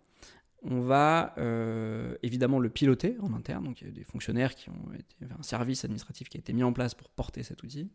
[0.63, 3.73] on va euh, évidemment le piloter en interne.
[3.81, 4.91] Il y a des fonctionnaires qui ont
[5.37, 7.89] un service administratif qui a été mis en place pour porter cet outil.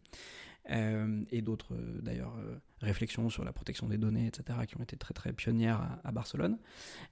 [0.71, 2.35] Euh, et d'autres euh, d'ailleurs
[2.81, 6.59] réflexions sur la protection des données, etc., qui ont été très très pionnières à, Barcelone.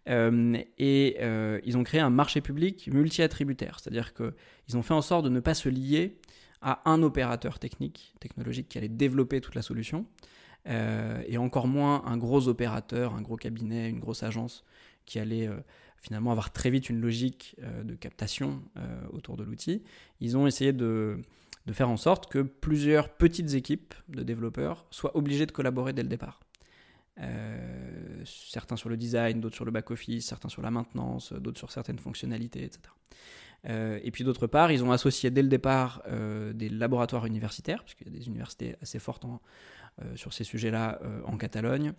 [0.07, 1.17] et
[1.64, 5.40] ils ont créé un marché public multi-attributaire, c'est-à-dire qu'ils ont fait en sorte de ne
[5.40, 6.19] pas se lier
[6.62, 10.07] à un opérateur technique, technologique qui allait développer toute la solution,
[10.67, 14.64] et encore moins un gros opérateur, un gros cabinet, une grosse agence
[15.07, 15.57] qui allait euh,
[15.99, 18.81] finalement avoir très vite une logique euh, de captation euh,
[19.12, 19.83] autour de l'outil.
[20.21, 21.19] Ils ont essayé de,
[21.73, 26.09] faire en sorte que plusieurs petites équipes de développeurs soient obligées de collaborer dès le
[26.09, 26.40] départ.
[28.25, 31.99] certains sur le design, d'autres sur le back-office, certains sur la maintenance, d'autres sur certaines
[31.99, 32.81] fonctionnalités, etc.
[34.05, 36.03] et puis d'autre part, ils ont associé dès le départ
[36.53, 39.40] des laboratoires universitaires, puisqu'il y a des universités assez fortes en,
[40.16, 41.92] sur ces sujets-là euh, en Catalogne,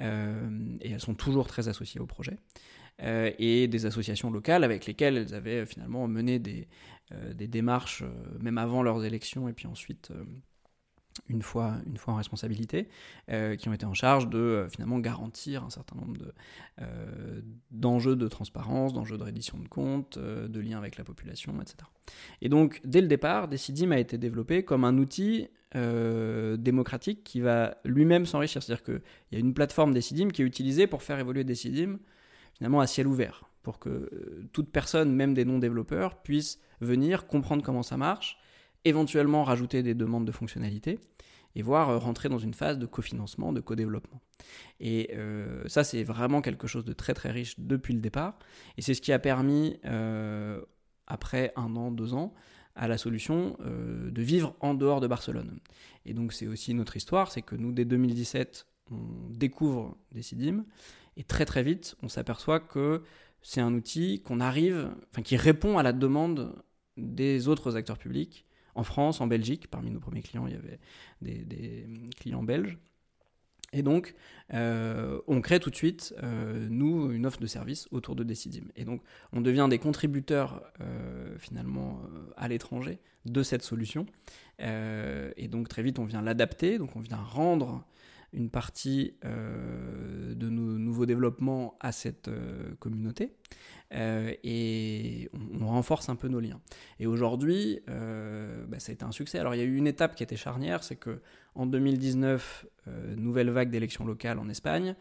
[0.00, 2.38] euh, et elles sont toujours très associées au projet.
[2.98, 6.66] et des associations locales avec lesquelles elles avaient finalement mené des,
[7.34, 8.02] des démarches,
[8.40, 10.10] même avant leurs élections, et puis ensuite
[11.28, 12.88] une fois, une fois en responsabilité,
[13.58, 16.16] qui ont été en charge de finalement garantir un certain nombre
[17.70, 21.76] d'enjeux de transparence, d'enjeux de reddition de comptes, de liens avec la population, etc.
[22.40, 27.40] Et donc, dès le départ, Decidim a été développé comme un outil euh, démocratique qui
[27.40, 28.62] va lui-même s'enrichir.
[28.62, 29.02] C'est-à-dire qu'il
[29.32, 31.98] y a une plateforme Decidim qui est utilisée pour faire évoluer Decidim
[32.54, 37.62] finalement à ciel ouvert, pour que euh, toute personne, même des non-développeurs, puisse venir comprendre
[37.62, 38.38] comment ça marche,
[38.88, 40.98] éventuellement rajouter des demandes de fonctionnalités
[41.54, 44.20] et voir euh, rentrer dans une phase de cofinancement, de co-développement.
[44.78, 45.16] Et
[45.68, 48.38] ça, c'est vraiment quelque chose de très très riche depuis le départ.
[48.76, 49.80] Et c'est ce qui a permis,
[51.06, 52.34] après un an, deux ans,
[52.76, 55.58] à la solution euh, de vivre en dehors de Barcelone.
[56.04, 60.64] Et donc c'est aussi notre histoire, c'est que nous, dès 2017, on découvre Decidim,
[61.16, 63.02] et très très vite, on s'aperçoit que
[63.42, 66.54] c'est un outil qu'on arrive, enfin qui répond à la demande
[66.96, 68.46] des autres acteurs publics,
[68.76, 70.78] en France, en Belgique, parmi nos premiers clients, il y avait
[71.44, 71.86] des
[72.16, 72.78] clients belges,
[73.72, 74.14] et donc,
[74.54, 78.64] euh, on crée tout de suite, euh, nous, une offre de service autour de Decidim.
[78.76, 82.00] Et donc, on devient des contributeurs, euh, finalement,
[82.36, 84.06] à l'étranger de cette solution.
[84.58, 86.78] et donc, très vite, on vient l'adapter.
[86.78, 87.84] Donc, on vient rendre
[88.36, 92.30] une partie de nos nouveaux développements à cette
[92.78, 93.32] communauté.
[93.92, 95.28] et
[95.60, 96.60] on, renforce un peu nos liens.
[97.00, 99.38] Et aujourd'hui, bah, ça a été un succès.
[99.38, 101.20] Alors, il y a eu une étape qui était charnière, c'est que
[101.56, 104.94] en 2019, euh, nouvelle vague d'élections locales en Espagne.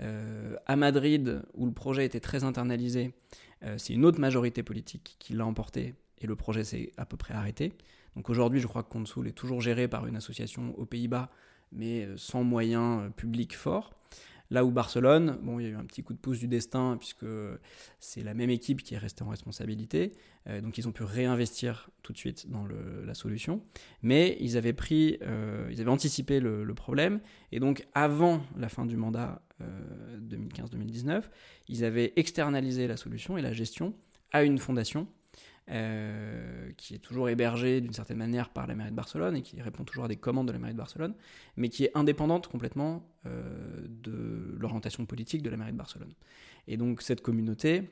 [0.00, 3.14] Euh, à Madrid, où le projet était très internalisé,
[3.62, 7.16] euh, c'est une autre majorité politique qui l'a emporté et le projet s'est à peu
[7.16, 7.72] près arrêté.
[8.16, 11.30] Donc aujourd'hui, je crois que Consul est toujours géré par une association aux Pays-Bas,
[11.74, 13.92] mais sans moyens publics forts.
[14.50, 16.96] Là où Barcelone, bon, il y a eu un petit coup de pouce du destin,
[16.98, 17.26] puisque
[17.98, 20.12] c'est la même équipe qui est restée en responsabilité.
[20.48, 23.62] Euh, donc ils ont pu réinvestir tout de suite dans la solution.
[24.02, 27.20] Mais ils avaient pris, euh, ils avaient anticipé le, problème.
[27.52, 29.42] Et donc avant la fin du mandat
[30.20, 31.20] 2015-2019, euh,
[31.68, 33.94] ils avaient externalisé la solution et la gestion
[34.32, 35.08] à une fondation
[35.70, 39.62] euh, qui est toujours hébergée d'une certaine manière par la mairie de Barcelone et qui
[39.62, 41.14] répond toujours à des commandes de la mairie de Barcelone,
[41.56, 43.40] mais qui est indépendante complètement euh,
[43.88, 46.12] de l'orientation politique de la mairie de Barcelone.
[46.68, 47.88] Et donc cette communauté,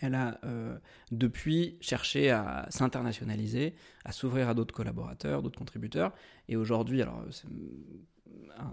[0.00, 0.78] elle a euh,
[1.10, 6.12] depuis cherché à s'internationaliser, à s'ouvrir à d'autres collaborateurs, d'autres contributeurs.
[6.48, 7.20] Et aujourd'hui, alors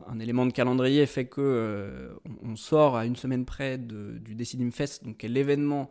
[0.06, 5.04] un, élément de calendrier fait que on, sort à une semaine près du Decidim Fest,
[5.04, 5.90] donc l'événement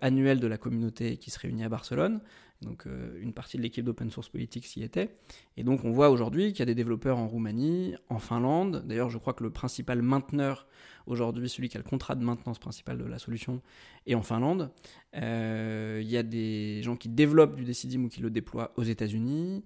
[0.00, 2.20] annuel de la communauté qui se réunit à Barcelone.
[2.62, 5.16] Donc euh, une partie de l'équipe d'Open Source Politics y était.
[5.56, 8.84] Et donc on voit aujourd'hui qu'il y a des développeurs en Roumanie, en Finlande.
[8.86, 10.66] D'ailleurs je crois que le principal mainteneur
[11.06, 13.62] aujourd'hui, celui qui a le contrat de maintenance principal de la solution,
[14.06, 14.70] est en Finlande.
[15.16, 18.84] Euh, il y a des gens qui développent du Decidim ou qui le déploient aux
[18.84, 19.64] États-Unis,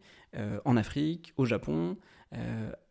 [0.65, 1.97] en Afrique, au Japon.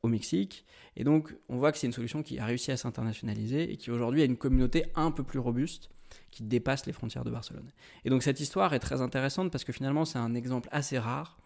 [0.03, 0.65] au Mexique.
[0.95, 3.91] Et donc, on voit que c'est une solution qui a réussi à s'internationaliser et qui
[3.91, 5.89] aujourd'hui a une communauté un peu plus robuste
[6.31, 7.69] qui dépasse les frontières de Barcelone.
[8.05, 11.37] Et donc cette histoire est très intéressante parce que finalement c'est un exemple assez rare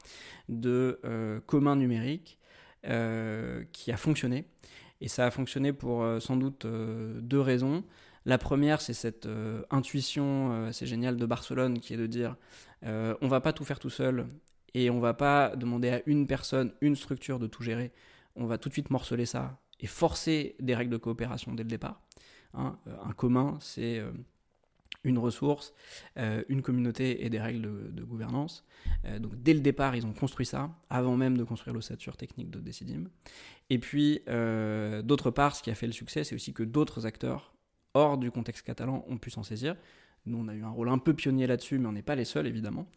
[0.50, 2.40] de euh, commun numérique
[2.86, 4.46] euh, qui a fonctionné.
[5.02, 7.84] Et ça a fonctionné pour euh, sans doute deux raisons.
[8.26, 9.28] La première, c'est cette
[9.70, 12.36] intuition assez géniale de Barcelone qui est de dire
[12.84, 14.28] on va pas tout faire tout seul
[14.74, 17.94] et on va pas demander à une personne, une structure de tout gérer.
[18.36, 21.70] On va tout de suite morceler ça et forcer des règles de coopération dès le
[21.70, 22.02] départ.
[22.54, 22.78] Hein.
[23.06, 24.04] un commun, c'est
[25.04, 25.74] une ressource,
[26.18, 28.66] euh, une communauté et des règles de, gouvernance.
[29.06, 32.50] Euh, donc dès le départ, ils ont construit ça, avant même de construire l'ossature technique
[32.50, 33.06] de Decidim.
[33.70, 37.06] Et puis, euh, d'autre part, ce qui a fait le succès, c'est aussi que d'autres
[37.06, 37.54] acteurs,
[37.94, 39.76] hors du contexte catalan, ont pu s'en saisir.
[40.28, 42.26] Nous, on a eu un rôle un peu pionnier là-dessus, mais on n'est pas les
[42.26, 42.88] seuls, évidemment.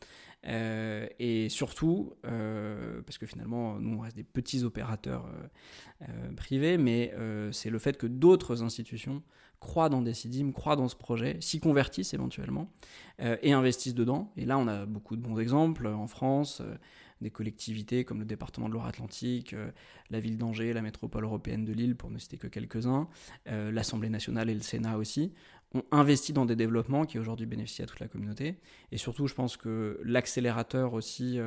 [0.44, 5.30] et surtout, parce que finalement, nous, on reste des petits opérateurs
[6.36, 7.14] privés, mais
[7.52, 9.22] c'est le fait que d'autres institutions
[9.60, 12.72] croient dans Decidim, croient dans ce projet, s'y convertissent éventuellement
[13.20, 14.32] euh, et investissent dedans.
[14.36, 16.74] Et là, on a beaucoup de bons exemples en France, euh,
[17.20, 19.70] des collectivités comme le département de Loire-Atlantique, euh,
[20.08, 23.08] la ville d'Angers, la métropole européenne de Lille, pour ne citer que quelques-uns,
[23.46, 25.32] l'Assemblée nationale et le Sénat aussi,
[25.74, 28.56] ont investi dans des développements qui aujourd'hui bénéficient à toute la communauté.
[28.90, 31.38] Et surtout, je pense que l'accélérateur aussi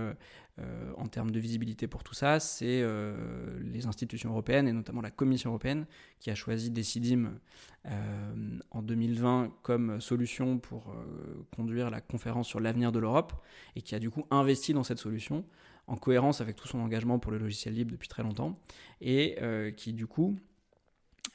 [0.60, 5.02] euh, en termes de visibilité pour tout ça, c'est euh, les institutions européennes et notamment
[5.02, 5.88] la Commission européenne
[6.20, 7.40] qui a choisi Decidim
[7.88, 10.96] euh, en 2020 comme solution pour
[11.56, 13.34] conduire la conférence sur l'avenir de l'Europe
[13.76, 15.44] et qui a du coup investi dans cette solution
[15.88, 18.60] en cohérence avec tout son engagement pour le logiciel libre depuis très longtemps
[19.02, 19.36] et
[19.76, 20.38] qui du coup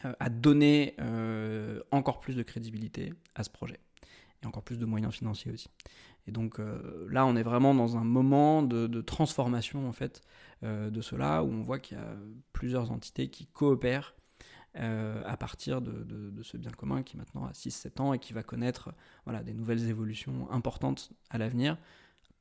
[0.03, 0.97] a donné
[1.91, 3.81] encore plus de crédibilité à ce projet
[4.43, 5.69] et encore plus de moyens financiers aussi.
[6.27, 10.21] Et donc euh, là, on est vraiment dans un moment de, transformation en fait
[10.63, 12.17] euh, de cela, où on voit qu'il y a
[12.53, 14.15] plusieurs entités qui coopèrent
[14.77, 18.43] euh, à partir de, ce bien commun qui maintenant a 6-7 ans et qui va
[18.43, 18.93] connaître
[19.25, 21.79] voilà, des nouvelles évolutions importantes à l'avenir,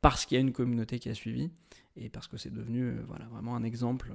[0.02, 1.50] parce qu'il y a une communauté qui a suivi,
[1.96, 4.12] et parce que c'est devenu voilà, vraiment un exemple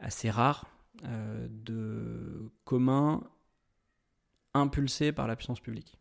[0.00, 0.66] assez rare
[1.02, 3.22] de commun
[4.54, 5.98] impulsé par la puissance publique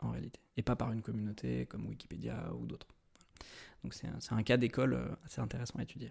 [0.00, 2.88] en réalité, et pas par une communauté comme Wikipédia ou d'autres.
[3.82, 6.10] Donc c'est un, cas d'école euh, assez intéressant à étudier.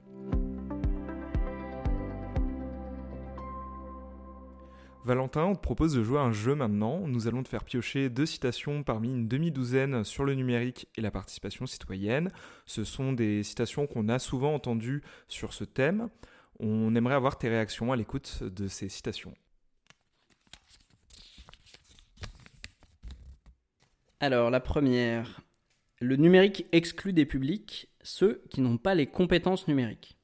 [5.03, 7.07] Valentin, on te propose de jouer un jeu maintenant.
[7.07, 11.11] Nous allons te faire piocher deux citations parmi une demi-douzaine sur le numérique et la
[11.11, 12.31] participation citoyenne.
[12.65, 16.09] Ce sont des citations qu'on a souvent entendues sur ce thème.
[16.59, 19.33] On aimerait avoir tes réactions à l'écoute de ces citations.
[24.19, 25.41] Alors, la première.
[26.01, 30.17] Le numérique exclut des publics ceux qui n'ont pas les compétences numériques.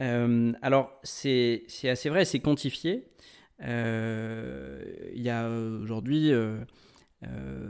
[0.00, 3.08] Euh, alors, c'est assez vrai, c'est quantifié.
[3.62, 4.82] Euh,
[5.14, 6.64] il y a aujourd'hui, euh,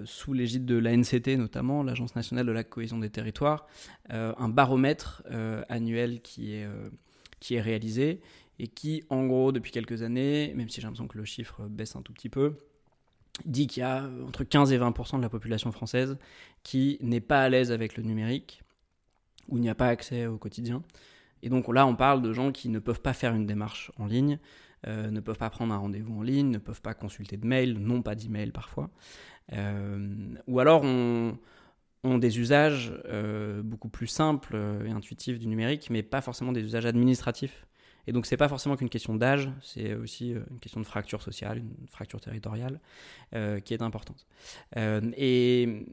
[0.04, 3.66] sous l'égide de l'ANCT notamment, l'Agence nationale de la cohésion des territoires,
[4.08, 5.22] un baromètre
[5.68, 6.66] annuel qui est,
[7.42, 8.20] qui est réalisé
[8.58, 11.96] et qui, en gros, depuis quelques années, même si j'ai l'impression que le chiffre baisse
[11.96, 12.56] un tout petit peu,
[13.44, 16.18] dit qu'il y a entre 15 et 20% de la population française
[16.62, 18.62] qui n'est pas à l'aise avec le numérique
[19.48, 20.82] ou n'y a pas accès au quotidien.
[21.42, 24.06] Et donc là, on parle de gens qui ne peuvent pas faire une démarche en
[24.06, 24.38] ligne,
[24.86, 27.78] euh, ne peuvent pas prendre un rendez-vous en ligne, ne peuvent pas consulter de mail,
[27.78, 28.90] n'ont pas d'email parfois.
[29.52, 30.84] Euh, ou alors
[32.04, 36.62] ont, des usages euh, beaucoup plus simples et intuitifs du numérique, mais pas forcément des
[36.62, 37.66] usages administratifs
[38.06, 41.58] Et donc, c'est pas forcément qu'une question d'âge, c'est aussi une question de fracture sociale,
[41.58, 42.80] une fracture territoriale
[43.64, 44.26] qui est importante.
[44.76, 45.86] et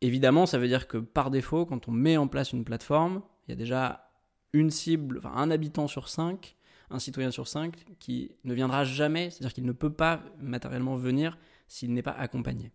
[0.00, 3.52] évidemment, ça veut dire que par défaut, quand on met en place une plateforme, il
[3.52, 4.10] y a déjà
[4.52, 6.56] une cible, enfin un habitant sur cinq,
[6.90, 11.38] un citoyen sur cinq qui ne viendra jamais, c'est-à-dire qu'il ne peut pas matériellement venir
[11.66, 12.72] s'il n'est pas accompagné.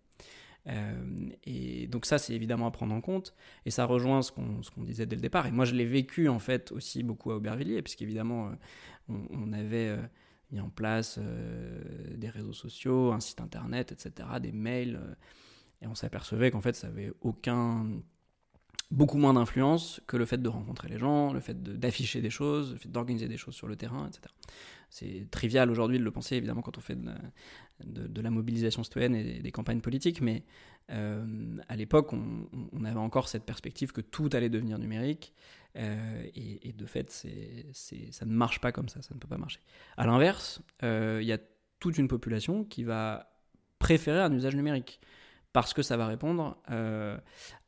[0.67, 3.33] Euh, et donc ça, c'est évidemment à prendre en compte.
[3.65, 5.47] Et ça rejoint ce qu'on disait dès le départ.
[5.47, 8.49] Et moi, je l'ai vécu en fait aussi beaucoup à Aubervilliers, puisqu'évidemment,
[9.09, 9.97] euh, on, avait euh,
[10.51, 11.19] mis en place
[12.15, 14.99] des réseaux sociaux, un site internet, etc., des mails.
[15.81, 17.85] et on s'apercevait qu'en fait, ça avait aucun
[18.91, 22.73] beaucoup moins d'influence que le fait de rencontrer les gens, le fait d'afficher des choses,
[22.73, 24.33] le fait d'organiser des choses sur le terrain, etc.
[24.89, 27.15] C'est trivial aujourd'hui de le penser, évidemment, quand on fait de, la
[28.29, 30.43] mobilisation citoyenne et des, campagnes politiques, mais
[30.91, 35.33] euh, à l'époque, on, avait encore cette perspective que tout allait devenir numérique,
[35.75, 39.59] euh, et, de fait, ça ne marche pas comme ça, ça ne peut pas marcher.
[39.97, 41.39] À l'inverse, euh, il y a
[41.79, 43.33] toute une population qui va
[43.79, 44.99] préférer un usage numérique
[45.53, 47.15] parce que ça va répondre euh,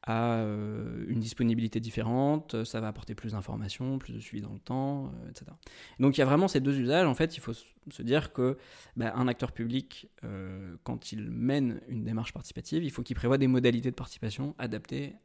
[0.02, 4.60] à euh, une disponibilité différente, ça va apporter plus d'informations, plus de suivi dans le
[4.60, 5.46] temps, euh, etc.
[6.00, 7.06] Donc il y a vraiment ces deux usages.
[7.06, 8.58] En fait, il faut se dire que
[8.98, 10.10] bah, un acteur public,
[10.84, 15.16] quand il mène une démarche participative, il faut qu'il prévoie des modalités de participation adaptées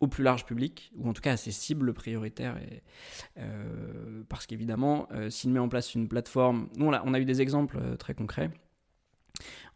[0.00, 2.60] au plus large public, ou en tout cas à ses cibles prioritaires.
[4.28, 8.14] Parce qu'évidemment, s'il met en place une plateforme, nous on a eu des exemples très
[8.14, 8.50] concrets.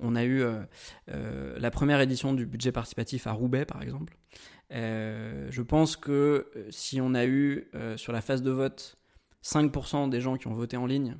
[0.01, 0.61] On a eu euh,
[1.11, 4.17] euh, la première édition du budget participatif à Roubaix, par exemple.
[4.73, 8.99] Euh, je pense que si on a eu sur la phase de vote
[9.45, 11.17] 5% des gens qui ont voté en ligne,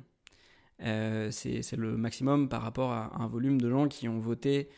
[0.79, 4.69] c'est le maximum par rapport à un volume de gens qui ont voté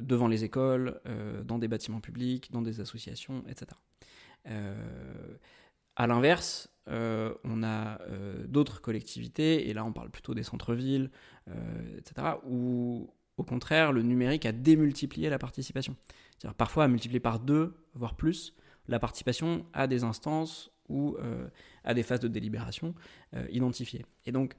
[0.00, 1.00] devant les écoles,
[1.44, 3.68] dans des bâtiments publics, dans des associations, etc.
[5.96, 11.10] à l'inverse, euh, on a euh, d'autres collectivités, et là on parle plutôt des centres-villes,
[11.10, 11.10] euh,
[11.96, 15.96] etc., où au contraire le numérique a démultiplié la participation.
[16.38, 18.54] C'est-à-dire parfois a multiplié par deux, voire plus,
[18.88, 21.16] la participation à des instances ou
[21.84, 22.94] à des phases de délibération
[23.50, 24.06] identifiées.
[24.24, 24.54] Et donc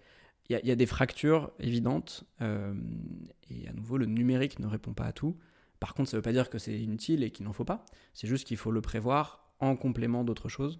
[0.50, 5.12] il y, a des fractures évidentes, et à nouveau le numérique ne répond pas à
[5.12, 5.38] tout.
[5.80, 7.86] Par contre, ça ne veut pas dire que c'est inutile et qu'il n'en faut pas.
[8.14, 10.80] C'est juste qu'il faut le prévoir en complément d'autres choses.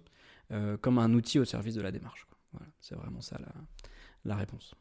[0.52, 2.26] Euh, comme un outil au service de la démarche.
[2.80, 3.38] c'est vraiment ça
[4.24, 4.74] la, réponse.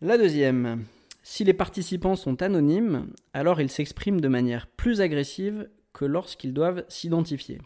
[0.00, 0.84] La deuxième,
[1.24, 6.84] si les participants sont anonymes, alors ils s'expriment de manière plus agressive que lorsqu'ils doivent
[6.88, 7.60] s'identifier.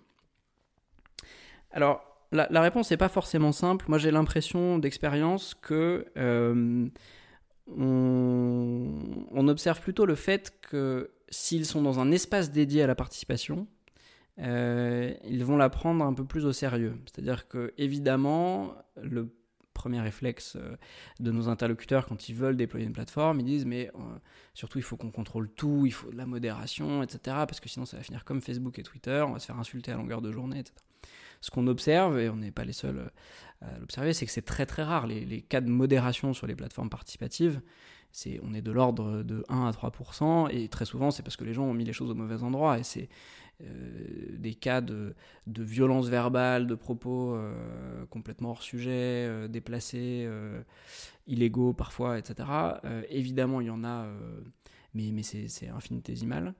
[1.72, 3.84] Alors, la, réponse n'est pas forcément simple.
[3.88, 6.88] Moi, j'ai l'impression d'expérience que euh,
[7.68, 13.66] on, observe plutôt le fait que s'ils sont dans un espace dédié à la participation,
[14.38, 16.94] euh, ils vont la prendre un peu plus au sérieux.
[17.04, 19.28] C'est-à-dire que, évidemment, le
[19.72, 20.76] premier réflexe euh,
[21.20, 24.00] de nos interlocuteurs quand ils veulent déployer une plateforme, ils disent mais euh,
[24.54, 27.18] surtout il faut qu'on contrôle tout, il faut de la modération, etc.
[27.46, 29.92] Parce que sinon ça va finir comme Facebook et Twitter, on va se faire insulter
[29.92, 30.74] à longueur de journée, etc.
[31.40, 33.10] Ce qu'on observe, et on n'est pas les seuls
[33.60, 35.08] à l'observer, c'est que c'est très très rare.
[35.08, 37.60] Les, cas de modération sur les plateformes participatives,
[38.12, 41.42] c'est, on est de l'ordre de 1 à 3%, et très souvent c'est parce que
[41.42, 43.08] les gens ont mis les choses au mauvais endroit, et c'est
[43.64, 45.14] euh, des cas de,
[45.46, 48.90] de, violence verbale, de propos euh, complètement hors sujet,
[49.28, 50.28] euh, déplacés,
[51.26, 52.48] illégaux parfois, etc.
[53.08, 54.06] évidemment, il y en a,
[54.94, 56.54] mais, mais c'est, infinitésimal.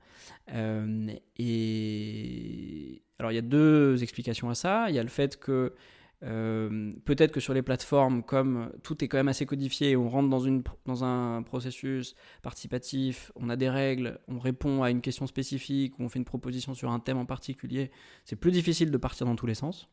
[1.39, 4.91] et alors, il y a deux explications à ça.
[4.91, 5.75] Il y a le fait que
[6.25, 10.29] euh, peut-être que sur les plateformes, comme tout est quand même assez codifié, on rentre
[10.29, 15.27] dans, une, dans un processus participatif, on a des règles, on répond à une question
[15.27, 17.91] spécifique, on fait une proposition sur un thème en particulier,
[18.25, 19.89] c'est plus difficile de partir dans tous les sens.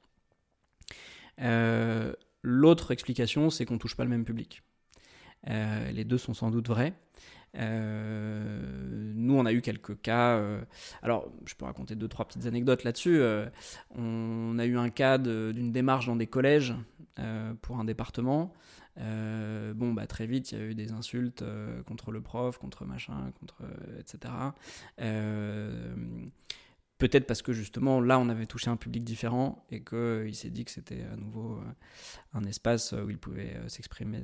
[1.42, 2.13] Euh,
[2.44, 4.62] l'autre explication, c'est qu'on touche pas le même public.
[5.50, 6.94] Euh, les deux sont sans doute vrais.
[7.56, 10.38] Euh, nous, on a eu quelques cas.
[10.38, 10.62] Euh,
[11.02, 13.20] alors, je peux raconter deux, trois petites anecdotes là-dessus.
[13.20, 13.48] Euh,
[13.96, 16.74] on a eu un cas d'une démarche dans des collèges
[17.62, 18.54] pour un département.
[18.98, 21.44] bon, bah, très vite, il y a eu des insultes
[21.86, 23.64] contre le prof, contre machin, contre.
[24.00, 24.34] etc.
[26.98, 30.66] Peut-être parce que justement là on avait touché un public différent et qu'il s'est dit
[30.66, 31.62] que c'était à nouveau
[32.34, 34.20] un espace où il pouvait s'exprimer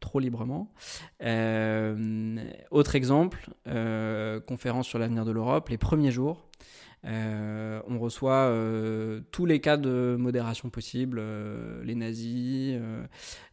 [0.00, 0.72] trop librement.
[1.22, 2.36] Euh,
[2.70, 6.44] autre exemple, euh, conférence sur l'avenir de l'Europe, les premiers jours.
[7.04, 8.52] Euh, on reçoit
[9.30, 11.22] tous les cas de modération possibles,
[11.84, 12.76] les nazis,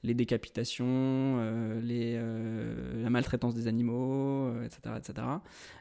[0.04, 1.38] les décapitations,
[1.84, 4.96] la maltraitance des animaux, etc.
[4.98, 5.28] etc.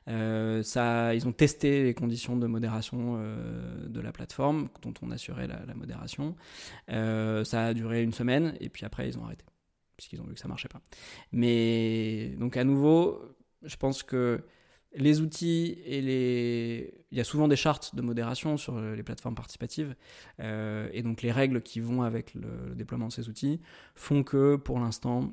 [0.06, 3.18] ils ont testé les conditions de modération
[3.86, 6.36] de la plateforme dont on assurait la, la modération.
[6.88, 9.46] ça a duré une semaine et puis après ils ont arrêté
[9.96, 10.80] puisqu'ils ont vu que ça marchait pas.
[11.32, 13.22] Mais donc à nouveau,
[13.62, 14.44] je pense que
[14.94, 16.94] les outils et les...
[17.10, 19.94] Il y a souvent des chartes de modération sur les plateformes participatives,
[20.40, 23.60] euh, et donc les règles qui vont avec le, déploiement de ces outils
[23.94, 25.32] font que pour l'instant,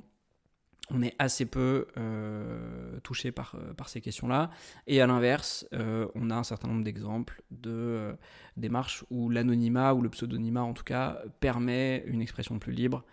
[0.90, 4.52] on est assez peu euh, touché par, euh, par ces questions-là.
[4.88, 8.16] Et à l'inverse, on a un certain nombre d'exemples de
[8.58, 13.04] démarches où l'anonymat, ou le pseudonymat en tout cas, permet une expression plus libre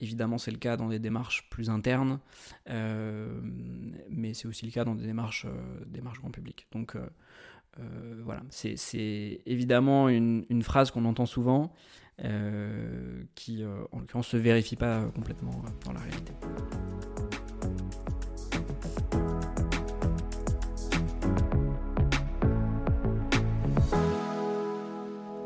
[0.00, 2.18] Évidemment, c'est le cas dans des démarches plus internes,
[2.68, 3.40] euh,
[4.10, 6.66] mais c'est aussi le cas dans des démarches, euh, démarches grand public.
[6.72, 11.72] Donc euh, voilà, c'est évidemment une, une phrase qu'on entend souvent,
[13.34, 16.32] qui en l'occurrence se vérifie pas complètement dans la réalité.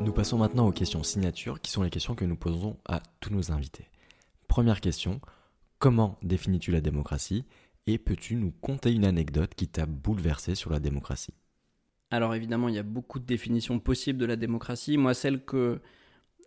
[0.01, 3.31] Nous passons maintenant aux questions signatures, qui sont les questions que nous posons à tous
[3.31, 3.87] nos invités.
[4.49, 5.21] Première question,
[5.77, 7.45] comment définis-tu la démocratie
[7.85, 11.35] et peux-tu nous conter une anecdote qui t'a bouleversé sur la démocratie?
[12.09, 14.97] Alors évidemment, il y a beaucoup de définitions possibles de la démocratie.
[14.97, 15.79] Moi, celle que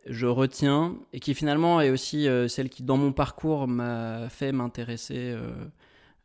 [0.07, 4.51] je retiens et qui finalement est aussi euh, celle qui, dans mon parcours, m'a fait
[4.51, 5.53] m'intéresser euh,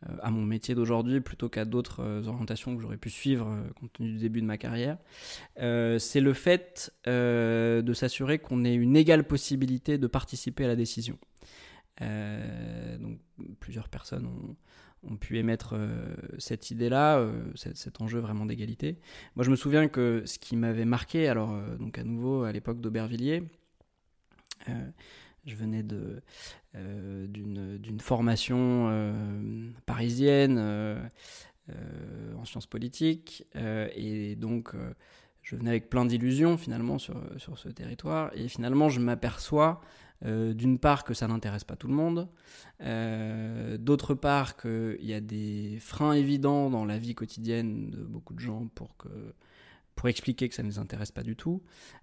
[0.09, 4.13] euh, à mon métier d'aujourd'hui plutôt qu'à d'autres orientations que j'aurais pu suivre compte tenu
[4.13, 4.97] du début de ma carrière,
[5.55, 11.19] c'est le fait de s'assurer qu'on ait une égale possibilité de participer à la décision.
[12.01, 13.19] Euh, donc
[13.59, 14.55] plusieurs personnes ont,
[15.17, 18.99] pu émettre euh, cette idée-là, euh, cet, enjeu vraiment d'égalité.
[19.35, 22.81] Moi, je me souviens que ce qui m'avait marqué, alors donc à nouveau à l'époque
[22.81, 23.43] d'Aubervilliers,
[25.45, 26.21] je venais d'une
[28.01, 29.13] formation
[29.85, 30.59] parisienne
[32.37, 34.75] en sciences politiques et donc
[35.41, 39.79] je venais avec plein d'illusions finalement sur, sur ce territoire et finalement je m'aperçois
[40.25, 42.27] euh, d'une part que ça n'intéresse pas tout le monde,
[42.81, 48.33] euh, d'autre part qu'il y a des freins évidents dans la vie quotidienne de beaucoup
[48.33, 49.09] de gens pour, que,
[49.95, 51.61] pour expliquer que ça ne les intéresse pas du tout.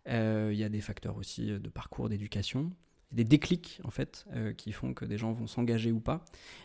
[0.09, 2.71] Euh, il y a des facteurs aussi de parcours d'éducation
[3.11, 6.25] des déclics en fait qui font que des gens vont s'engager ou pas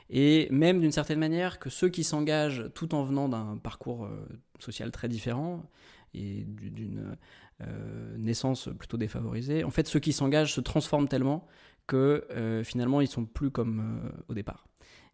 [0.09, 4.09] et même d'une certaine manière que ceux qui s'engagent tout en venant d'un parcours
[4.57, 5.69] social très différent
[6.15, 7.15] et d'une
[7.61, 11.45] euh, naissance plutôt défavorisée, en fait, ceux qui s'engagent se transforment tellement
[11.87, 14.65] que euh, finalement, ils sont plus comme euh, au départ.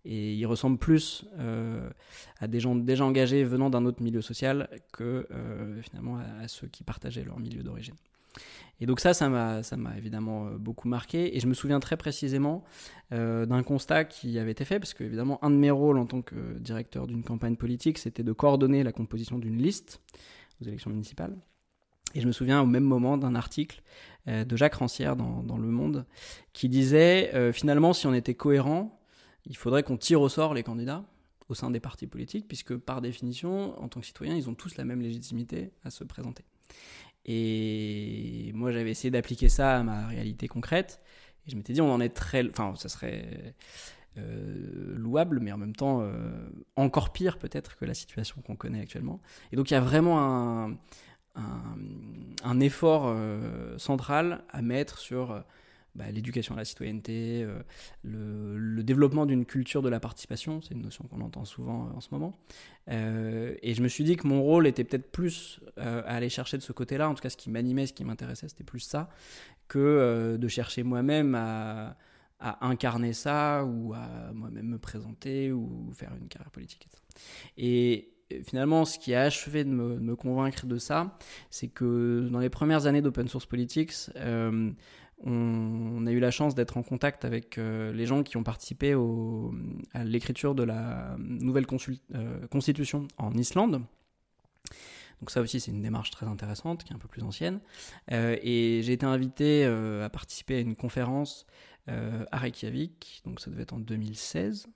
[0.08, 1.26] Et ils ressemblent plus
[2.40, 5.28] à des gens déjà engagés venant d'un autre milieu social que
[5.82, 7.96] finalement à, ceux qui partageaient leur milieu d'origine.
[8.80, 11.36] Et donc ça, ça m'a, évidemment beaucoup marqué.
[11.36, 12.64] Et je me souviens très précisément
[13.10, 16.22] d'un constat qui avait été fait, parce que évidemment, un de mes rôles en tant
[16.22, 20.02] que directeur d'une campagne politique, c'était de coordonner la composition d'une liste
[20.62, 21.36] aux élections municipales.
[22.16, 23.84] Et je me souviens au même moment d'un article
[24.28, 26.06] euh, de Jacques Rancière dans, Le Monde
[26.54, 29.00] qui disait euh, finalement, si on était cohérent,
[29.46, 31.04] il faudrait qu'on tire au sort les candidats
[31.48, 34.78] au sein des partis politiques, puisque par définition, en tant que citoyens, ils ont tous
[34.78, 36.44] la même légitimité à se présenter.
[37.26, 41.02] Et moi, j'avais essayé d'appliquer ça à ma réalité concrète,
[41.46, 42.50] et je m'étais dit, on en est très.
[42.50, 43.54] Enfin, ça serait.
[44.18, 46.10] Euh, louable, mais en même temps
[46.78, 49.20] encore pire peut-être que la situation qu'on connaît actuellement.
[49.52, 50.78] Et donc il y a vraiment un,
[51.36, 55.40] un, effort euh, central à mettre sur euh,
[55.96, 57.62] bah, l'éducation à la citoyenneté, euh,
[58.04, 62.10] le, développement d'une culture de la participation, c'est une notion qu'on entend souvent en ce
[62.12, 62.38] moment.
[62.88, 66.62] et je me suis dit que mon rôle était peut-être plus à aller chercher de
[66.62, 69.10] ce côté-là, en tout cas ce qui m'animait, ce qui m'intéressait, c'était plus ça,
[69.68, 71.98] que de chercher moi-même à,
[72.62, 76.88] incarner ça ou à moi-même me présenter ou faire une carrière politique.
[77.58, 81.18] Et finalement, ce qui a achevé de me, convaincre de ça,
[81.50, 84.72] c'est que dans les premières années d'Open Source Politics, euh,
[85.24, 88.96] on, a eu la chance d'être en contact avec euh, les gens qui ont participé
[89.94, 91.66] à l'écriture de la nouvelle
[92.16, 93.82] euh, constitution en Islande.
[95.22, 97.62] Donc ça aussi, c'est une démarche très intéressante, qui est un peu plus ancienne.
[98.12, 101.46] et j'ai été invité à participer à une conférence
[101.88, 104.68] à Reykjavik, donc ça devait être en 2016.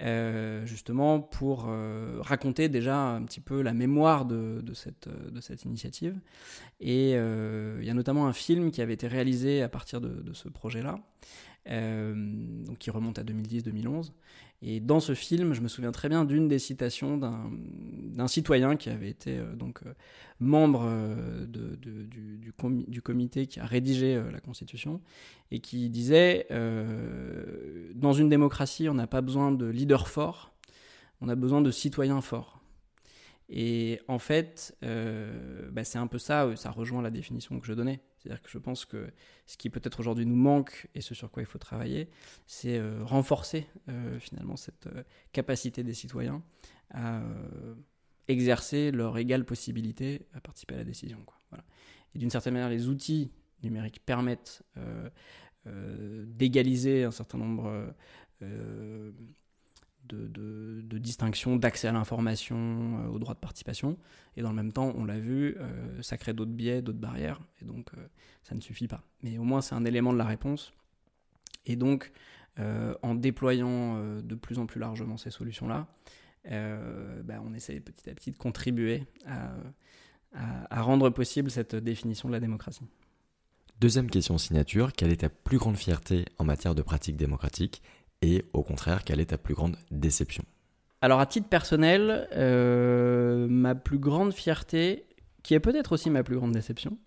[0.00, 5.64] Euh, justement pour euh, raconter déjà un petit peu la mémoire de, cette, de cette
[5.64, 6.20] initiative.
[6.78, 10.32] Et euh, il y a notamment un film qui avait été réalisé à partir de,
[10.32, 11.00] ce projet-là,
[11.66, 14.12] donc qui remonte à 2010-2011.
[14.60, 18.90] Et dans ce film, je me souviens très bien d'une des citations d'un citoyen qui
[18.90, 19.80] avait été donc
[20.40, 20.84] membre
[21.46, 25.00] de, du, comité qui a rédigé la Constitution
[25.52, 30.52] et qui disait Dans une démocratie, on n'a pas besoin de leaders forts,
[31.20, 32.58] on a besoin de citoyens forts.
[33.48, 37.72] Et en fait, euh, bah, c'est un peu ça, ça rejoint la définition que je
[37.72, 38.00] donnais.
[38.18, 39.10] C'est-à-dire que je pense que
[39.46, 42.08] ce qui peut-être aujourd'hui nous manque et ce sur quoi il faut travailler,
[42.46, 44.88] c'est euh, renforcer euh, finalement cette
[45.32, 46.42] capacité des citoyens
[46.90, 47.22] à
[48.28, 51.18] exercer leur égale possibilité à participer à la décision.
[52.14, 53.30] Et d'une certaine manière, les outils
[53.62, 54.62] numériques permettent
[55.66, 57.94] d'égaliser un certain nombre
[60.08, 63.96] de, distinction, d'accès à l'information, euh, au droit de participation.
[64.36, 67.40] Et dans le même temps, on l'a vu, euh, ça crée d'autres biais, d'autres barrières,
[67.60, 68.06] et donc euh,
[68.42, 69.02] ça ne suffit pas.
[69.22, 70.72] Mais au moins, c'est un élément de la réponse.
[71.66, 72.12] Et donc,
[73.02, 75.86] en déployant de plus en plus largement ces solutions-là,
[76.44, 79.04] ben, on essaie petit à petit de contribuer
[80.32, 82.88] à rendre possible cette définition de la démocratie.
[83.80, 87.80] Deuxième question signature, quelle est ta plus grande fierté en matière de pratique démocratique
[88.22, 90.44] et au contraire, quelle est ta plus grande déception?
[91.00, 95.06] Alors à titre personnel, euh, ma plus grande fierté,
[95.44, 96.98] qui est peut-être aussi ma plus grande déception,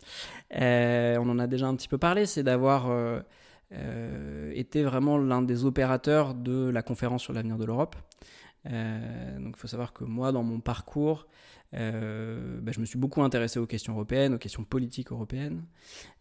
[0.60, 5.42] euh, on en a déjà un petit peu parlé, c'est d'avoir euh, été vraiment l'un
[5.42, 7.96] des opérateurs de la conférence sur l'avenir de l'Europe.
[8.66, 11.28] Donc il faut savoir que moi, dans mon parcours,
[11.74, 15.64] euh, bah, je me suis beaucoup intéressé aux questions européennes, aux questions politiques européennes.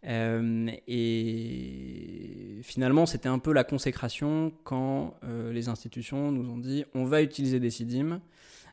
[0.07, 6.84] Euh, et finalement, c'était un peu la consécration quand euh, les institutions nous ont dit
[6.95, 8.20] on va utiliser des CIDIM.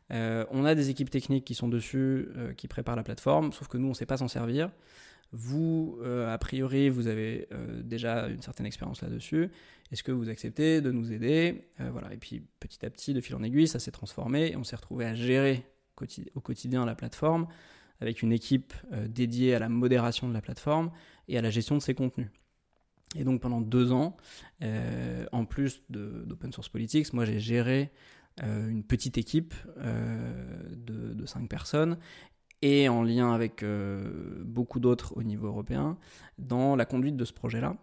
[0.10, 3.88] on a des équipes techniques qui sont dessus, qui préparent la plateforme, sauf que nous,
[3.88, 4.70] on ne sait pas s'en servir.
[5.32, 7.48] Vous, a priori, vous avez
[7.84, 9.50] déjà une certaine expérience là-dessus.
[9.92, 11.68] Est-ce que vous acceptez de nous aider?
[11.80, 12.14] Voilà.
[12.14, 14.78] Et puis, petit à petit, de fil en aiguille, ça s'est transformé et on s'est
[14.78, 15.66] retrouvé à gérer
[16.36, 17.48] au quotidien la plateforme,
[18.00, 20.92] avec une équipe euh, dédiée à la modération de la plateforme
[21.28, 22.30] et à la gestion de ses contenus.
[23.16, 24.18] Et donc pendant deux ans,
[24.64, 27.92] euh, en plus d'Open Source Politics, moi j'ai géré
[28.44, 31.98] euh, une petite équipe de, cinq personnes
[32.62, 33.64] et en lien avec
[34.44, 35.98] beaucoup d'autres au niveau européen
[36.38, 37.78] dans la conduite de ce projet-là.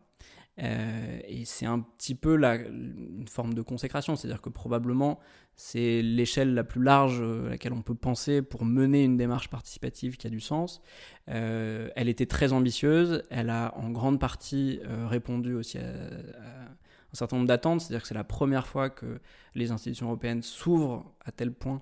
[0.61, 5.19] Euh, et c'est un petit peu la, une forme de consécration, c'est-à-dire que probablement
[5.57, 10.17] c'est l'échelle la plus large à laquelle on peut penser pour mener une démarche participative
[10.17, 10.81] qui a du sens.
[11.29, 17.17] Euh, elle était très ambitieuse, elle a en grande partie euh, répondu aussi à, un
[17.17, 19.21] certain nombre d'attentes, c'est-à-dire que c'est la première fois que
[19.55, 21.81] les institutions européennes s'ouvrent à tel point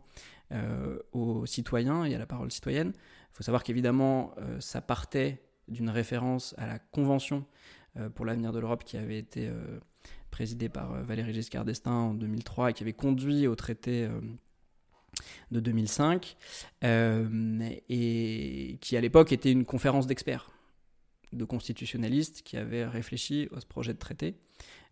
[1.12, 2.92] aux citoyens et à la parole citoyenne.
[2.94, 7.44] Il faut savoir qu'évidemment, ça partait d'une référence à la Convention
[7.98, 9.78] euh, pour l'avenir de l'Europe qui avait été euh,
[10.30, 14.09] présidé par euh, Valéry Giscard d'Estaing en 2003 et qui avait conduit au traité
[15.50, 16.36] de 2005
[16.82, 20.50] et qui à l'époque était une conférence d'experts,
[21.32, 24.36] de constitutionnalistes qui avaient réfléchi à ce projet de traité.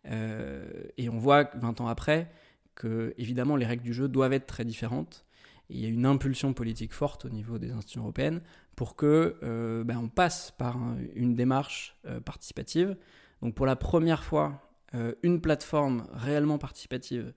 [0.05, 2.31] et on voit 20 ans après
[2.75, 5.25] que évidemment les règles du jeu doivent être très différentes.
[5.71, 8.41] Il y a une impulsion politique forte au niveau des institutions européennes
[8.77, 10.77] pour que euh, ben, on passe par
[11.15, 12.97] une démarche euh, participative.
[13.41, 17.33] Donc pour la première fois, euh, une plateforme réellement participative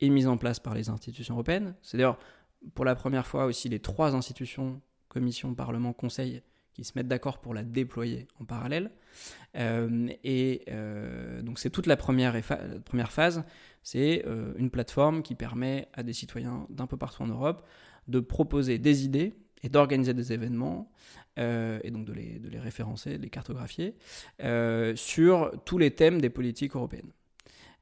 [0.00, 1.74] est mise en place par les institutions européennes.
[1.82, 2.18] C'est d'ailleurs
[2.74, 6.42] pour la première fois aussi les trois institutions, Commission, Parlement, Conseil,
[6.78, 8.92] qui se mettent d'accord pour la déployer en parallèle.
[9.56, 10.64] et
[11.42, 12.40] donc c'est toute la première,
[12.84, 13.44] première phase,
[13.82, 14.24] c'est
[14.56, 17.66] une plateforme qui permet à des citoyens d'un peu partout en Europe
[18.06, 20.90] de proposer des idées et d'organiser des événements,
[21.38, 23.94] euh, et donc de les, de les, référencer, de les cartographier,
[24.42, 27.12] euh, sur tous les thèmes des politiques européennes.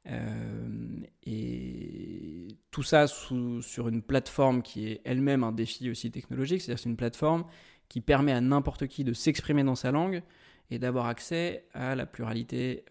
[0.09, 6.62] Euh, et tout ça sous, sur une plateforme qui est elle-même un défi aussi technologique,
[6.62, 7.44] c'est-à-dire c'est une plateforme
[7.89, 10.22] qui permet à n'importe qui de s'exprimer dans sa langue
[10.70, 12.84] et d'avoir accès à la pluralité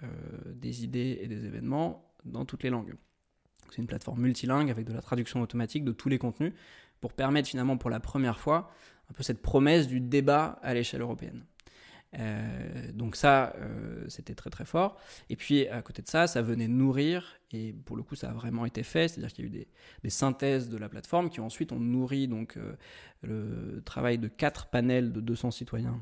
[0.47, 2.95] des idées et des événements dans toutes les langues.
[3.69, 6.53] C'est une plateforme multilingue avec de la traduction automatique de tous les contenus
[7.01, 8.71] pour permettre finalement pour la première fois
[9.09, 11.45] un peu cette promesse du débat à l'échelle européenne.
[12.19, 14.97] Euh, donc ça, euh, c'était très très fort.
[15.29, 18.33] Et puis à côté de ça, ça venait nourrir, et pour le coup ça a
[18.33, 19.65] vraiment été fait, c'est-à-dire qu'il y a eu
[20.03, 22.75] des, synthèses de la plateforme qui ensuite ont nourri donc, euh,
[23.23, 25.99] le travail de quatre panels de 200 citoyens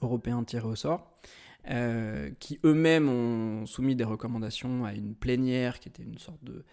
[0.00, 1.18] européens tirés au sort.
[2.38, 6.64] qui eux-mêmes ont soumis des recommandations à une plénière qui était une sorte de,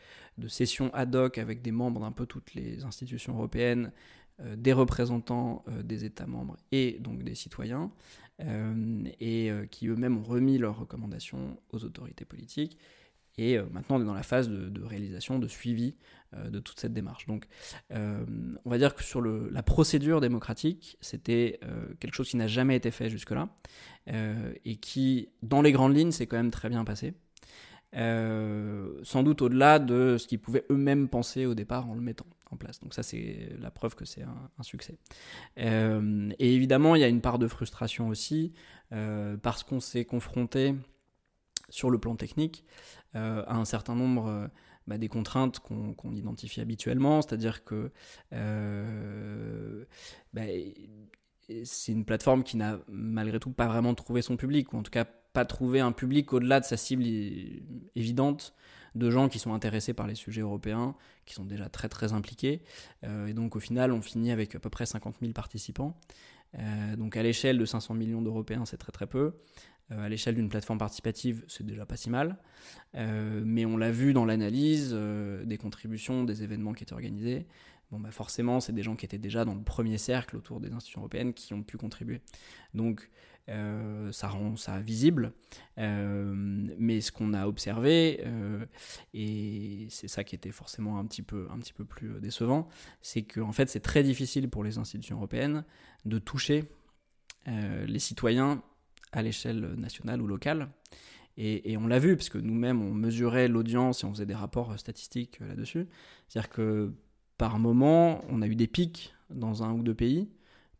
[0.47, 3.91] sessions ad hoc avec des membres d'un peu toutes les institutions européennes,
[4.39, 7.91] des représentants euh, des États membres et donc des citoyens,
[8.41, 12.77] euh, et qui eux-mêmes ont remis leurs recommandations aux autorités politiques.
[13.38, 15.97] Et maintenant, on est dans la phase de, réalisation, de suivi
[16.33, 17.27] de toute cette démarche.
[17.27, 17.47] Donc,
[17.89, 21.59] on va dire que sur la procédure démocratique, c'était
[21.99, 23.49] quelque chose qui n'a jamais été fait jusque-là
[24.07, 27.13] et qui, dans les grandes lignes, s'est quand même très bien passé.
[27.95, 32.57] Sans doute au-delà de ce qu'ils pouvaient eux-mêmes penser au départ en le mettant en
[32.57, 32.79] place.
[32.79, 34.97] Donc ça, c'est la preuve que c'est un, succès.
[35.59, 38.53] Euh, et évidemment, il y a une part de frustration aussi,
[38.91, 40.75] euh, parce qu'on s'est confronté
[41.69, 42.63] sur le plan technique
[43.15, 44.49] euh, à un certain nombre
[44.87, 47.91] bah, des contraintes qu'on identifie habituellement, c'est-à-dire que
[50.33, 50.43] bah,
[51.63, 54.91] c'est une plateforme qui n'a malgré tout pas vraiment trouvé son public, ou en tout
[54.91, 55.05] cas
[55.36, 57.03] pas trouvé un public au-delà de sa cible
[57.95, 58.55] évidente
[58.95, 62.61] de gens qui sont intéressés par les sujets européens, qui sont déjà très très impliqués.
[63.03, 65.99] Euh, et donc au final, on finit avec à peu près 50 000 participants.
[66.57, 69.33] Euh, donc à l'échelle de 500 millions d'Européens, c'est très très peu.
[69.91, 72.38] Euh, à l'échelle d'une plateforme participative, c'est déjà pas si mal.
[72.93, 77.45] mais on l'a vu dans l'analyse des contributions, des événements qui étaient organisés.
[77.91, 80.71] Bon, bah forcément, c'est des gens qui étaient déjà dans le premier cercle autour des
[80.71, 82.21] institutions européennes qui ont pu contribuer.
[82.73, 83.09] Donc,
[83.49, 85.33] euh, ça rend ça visible.
[85.77, 86.33] Euh,
[86.77, 88.65] mais ce qu'on a observé, euh,
[89.13, 92.67] et c'est ça qui était forcément un petit peu, un petit peu plus décevant,
[93.01, 95.63] c'est qu'en en fait c'est très difficile pour les institutions européennes
[96.05, 96.65] de toucher
[97.47, 98.63] les citoyens
[99.11, 100.67] à l'échelle nationale ou locale.
[101.37, 104.33] Et, et on l'a vu, parce que nous-mêmes, on mesurait l'audience et on faisait des
[104.33, 105.85] rapports statistiques là-dessus.
[106.27, 106.91] C'est-à-dire que
[107.37, 110.29] par moment, on a eu des pics dans un ou deux pays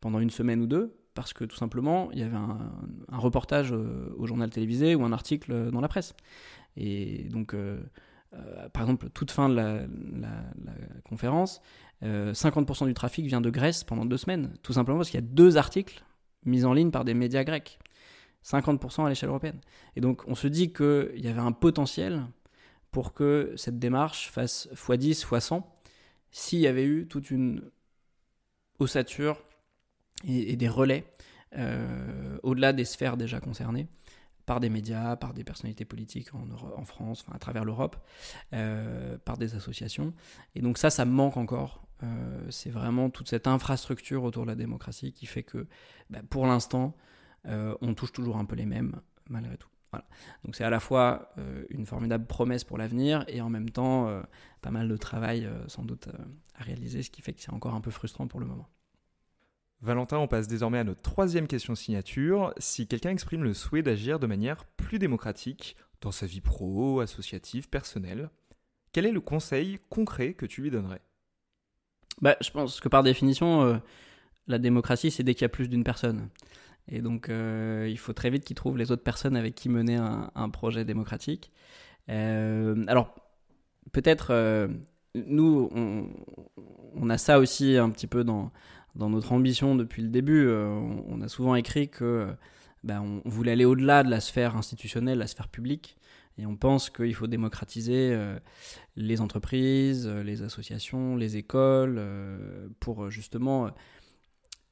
[0.02, 2.70] pendant une semaine ou deux, parce que tout simplement, il y avait un,
[3.12, 6.14] reportage euh, au journal télévisé ou un article dans la presse.
[6.76, 7.82] Et donc, euh,
[8.34, 9.80] euh, par exemple, toute fin de la,
[11.10, 11.62] conférence,
[12.04, 15.28] 50% du trafic vient de Grèce pendant deux semaines, tout simplement parce qu'il y a
[15.28, 16.04] deux articles
[16.44, 17.80] mis en ligne par des médias grecs.
[18.46, 19.60] 50% à l'échelle européenne.
[19.96, 22.28] Et donc, on se dit qu'il y avait un potentiel
[22.92, 25.64] pour que cette démarche fasse x10, x100,
[26.30, 27.64] s'il y avait eu toute une
[28.78, 29.42] ossature
[30.24, 31.06] et, des relais
[31.58, 33.88] euh, au-delà des sphères déjà concernées
[34.46, 37.98] par des médias, par des personnalités politiques en, France, à travers l'Europe,
[38.54, 40.14] euh, par des associations.
[40.54, 41.88] Et donc ça, ça manque encore.
[42.04, 45.66] Euh, c'est vraiment toute cette infrastructure autour de la démocratie qui fait que,
[46.12, 46.96] bah, pour l'instant,
[47.82, 49.00] on touche toujours un peu les mêmes,
[49.30, 49.70] malgré tout.
[50.44, 51.32] Donc c'est à la fois
[51.70, 54.12] une formidable promesse pour l'avenir et en même temps
[54.62, 56.10] pas mal de travail sans doute
[56.56, 58.68] à réaliser, ce qui fait que c'est encore un peu frustrant pour le moment.
[59.82, 62.54] Valentin, on passe désormais à notre troisième question signature.
[62.58, 67.70] Si quelqu'un exprime le souhait d'agir de manière plus démocratique dans sa vie pro, associative,
[67.70, 68.30] personnelle,
[68.92, 71.02] quel est le conseil concret que tu lui donnerais?
[72.22, 73.78] Bah, Je pense que par définition, euh,
[74.48, 76.30] la démocratie, c'est dès qu'il y a plus d'une personne.
[76.88, 79.96] Et donc, euh, il faut très vite qu'il trouve les autres personnes avec qui mener
[79.98, 81.52] un, projet démocratique.
[82.10, 83.14] Euh, alors,
[83.92, 84.70] peut-être,
[85.16, 86.10] nous, on,
[86.94, 88.52] on, a ça aussi un petit peu dans,
[88.96, 90.68] dans notre ambition depuis le début, euh,
[91.08, 92.28] on, a souvent écrit que
[92.84, 95.98] ben, on voulait aller au-delà de la sphère institutionnelle, la sphère publique.
[96.38, 98.38] Et on pense qu'il faut démocratiser euh,
[98.96, 102.02] les entreprises, euh, les associations, les écoles,
[102.80, 103.70] pour justement,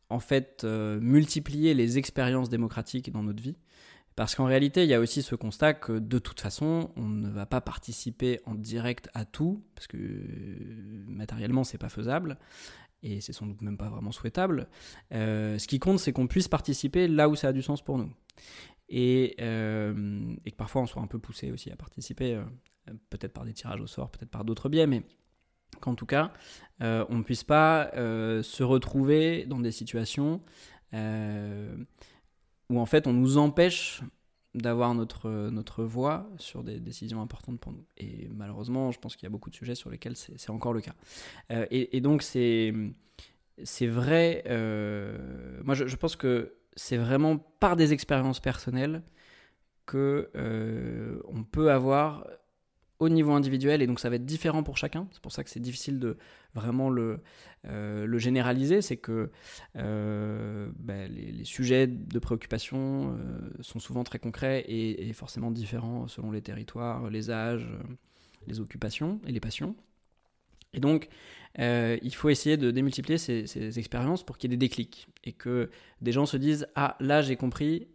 [0.09, 3.57] en fait, multiplier les expériences démocratiques dans notre vie.
[4.15, 7.29] Parce qu'en réalité, il y a aussi ce constat que de toute façon, on ne
[7.29, 9.97] va pas participer en direct à tout, parce que
[11.07, 12.37] matériellement, c'est pas faisable
[13.03, 14.67] et c'est sans doute même pas vraiment souhaitable.
[15.13, 17.97] Euh, ce qui compte, c'est qu'on puisse participer là où ça a du sens pour
[17.97, 18.11] nous.
[18.89, 23.45] Et, euh, que parfois on soit un peu poussé aussi à participer, euh, peut-être par
[23.45, 25.03] des tirages au sort, peut-être par d'autres biais, mais
[25.81, 26.31] qu'en tout cas,
[26.79, 30.41] on ne puisse pas se retrouver dans des situations
[30.93, 34.01] où en fait on nous empêche
[34.55, 37.85] d'avoir notre, notre voix sur des décisions importantes pour nous.
[37.97, 40.81] Et malheureusement, je pense qu'il y a beaucoup de sujets sur lesquels c'est encore le
[40.81, 40.93] cas.
[41.51, 42.71] Euh, et, donc, c'est
[43.81, 49.01] vrai, euh, moi je, pense que c'est vraiment par des expériences personnelles
[49.85, 52.27] que euh, on peut avoir
[53.03, 55.07] au niveau individuel et donc ça va être différent pour chacun.
[55.11, 56.17] C'est pour ça que c'est difficile de
[56.53, 57.19] vraiment le,
[57.65, 58.81] euh, généraliser.
[58.81, 59.29] C'est que
[59.75, 66.31] euh, ben, les, sujets de préoccupation euh, sont souvent très concrets et, forcément différents selon
[66.31, 67.67] les territoires, les âges,
[68.47, 69.75] les occupations et les passions.
[70.73, 71.09] Et donc,
[71.59, 75.69] il faut essayer de démultiplier ces expériences pour qu'il y ait des déclics et que
[76.01, 77.87] des gens se disent Ah, là j'ai compris,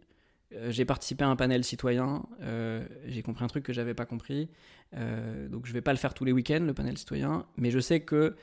[0.53, 4.05] euh, j'ai participé à un panel citoyen, euh, j'ai compris un truc que j'avais pas
[4.05, 4.49] compris.
[4.95, 7.79] Euh, donc je vais pas le faire tous les week-ends, le panel citoyen, mais je
[7.79, 8.35] sais que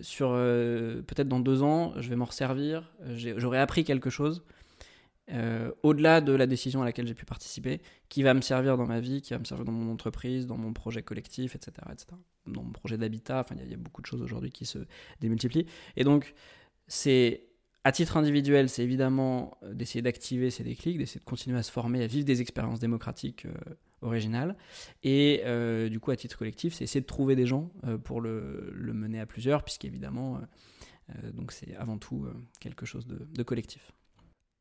[0.00, 2.92] sur peut-être dans deux ans, je vais m'en resservir,
[3.36, 4.42] j'aurai appris quelque chose.
[5.84, 8.98] au-delà de la décision à laquelle j'ai pu participer, qui va me servir dans ma
[8.98, 11.74] vie, qui va me servir dans mon entreprise, dans mon projet collectif, etc.
[11.92, 12.06] etc.
[12.48, 14.80] dans mon projet d'habitat, enfin il y, a beaucoup de choses aujourd'hui qui se
[15.20, 15.66] démultiplient.
[15.96, 16.34] Et donc,
[16.88, 17.53] c'est
[17.84, 21.70] à titre individuel, c'est évidemment euh, d'essayer d'activer ces déclics, d'essayer de continuer à se
[21.70, 23.54] former, à vivre des expériences démocratiques euh,
[24.02, 24.56] originales.
[25.02, 25.42] Et
[25.90, 27.70] du coup, à titre collectif, c'est essayer de trouver des gens
[28.04, 30.42] pour le, mener à plusieurs, puisqu'évidemment,
[31.32, 32.26] donc c'est avant tout
[32.60, 33.92] quelque chose de collectif.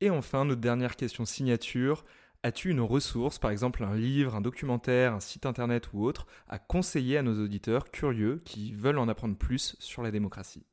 [0.03, 2.03] Et enfin, notre dernière question signature.
[2.43, 6.59] As-tu une ressource, par exemple un livre, un documentaire, un site internet ou autre, à
[6.59, 10.65] conseiller à nos auditeurs curieux qui veulent en apprendre plus sur la démocratie?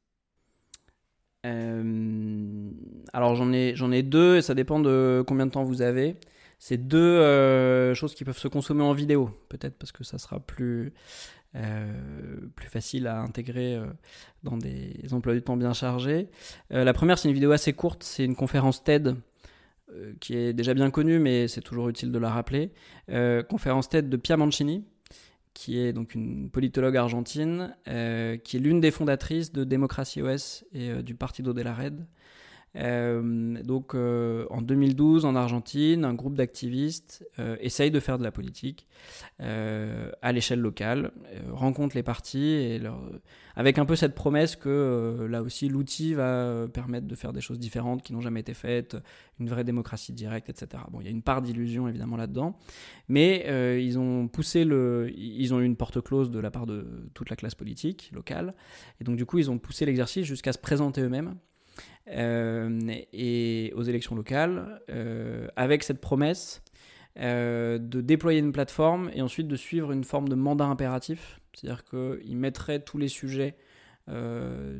[1.47, 2.71] Euh,
[3.13, 6.17] Alors j'en ai, deux et ça dépend de combien de temps vous avez.
[6.59, 10.41] C'est deux euh, choses qui peuvent se consommer en vidéo, peut-être parce que ça sera
[10.41, 10.93] plus,
[11.55, 11.91] euh,
[12.55, 13.81] plus facile à intégrer
[14.43, 16.29] dans des emplois du temps bien chargés.
[16.71, 19.17] La première, c'est une vidéo assez courte, c'est une conférence TED
[20.21, 22.73] qui est déjà bien connue, mais c'est toujours utile de la rappeler.
[23.49, 24.85] conférence TED de Pia Mancini,
[25.55, 31.03] qui est donc une politologue argentine, qui est l'une des fondatrices de Démocratie OS et
[31.03, 32.07] du Partido de la Red.
[32.77, 38.25] Euh, donc euh, en 2012, en Argentine, un groupe d'activistes euh, essaye de faire de
[38.25, 38.87] la politique
[39.39, 41.13] à l'échelle locale,
[41.51, 42.79] rencontre les partis
[43.57, 47.59] avec un peu cette promesse que là aussi l'outil va permettre de faire des choses
[47.59, 48.99] différentes qui n'ont jamais été faites,
[49.39, 50.83] une vraie démocratie directe, etc.
[50.91, 52.59] Bon, il y a une part d'illusion évidemment là-dedans,
[53.09, 53.47] mais
[53.83, 57.31] ils ont poussé le, ils ont eu une porte close de la part de toute
[57.31, 58.55] la classe politique locale,
[59.01, 61.35] et donc du coup ils ont poussé l'exercice jusqu'à se présenter eux-mêmes
[62.07, 66.63] et aux élections locales, euh, avec cette promesse
[67.19, 71.85] euh, de déployer une plateforme et ensuite de suivre une forme de mandat impératif, c'est-à-dire
[71.85, 73.57] qu'ils mettraient tous les sujets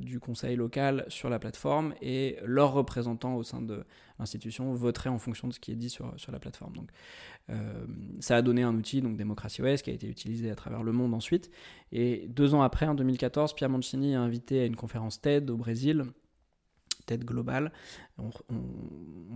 [0.01, 3.85] du conseil local sur la plateforme et leurs représentants au sein de
[4.19, 6.73] l'institution voteraient en fonction de ce qui est dit sur, sur la plateforme.
[6.73, 6.91] Donc,
[8.19, 10.91] ça a donné un outil, donc Démocratie OS, qui a été utilisé à travers le
[10.91, 11.49] monde ensuite.
[11.93, 15.57] Et deux ans après, en 2014, Pierre Mancini a invité à une conférence TED au
[15.57, 16.07] Brésil
[17.11, 17.73] tête globale.
[18.19, 18.31] On,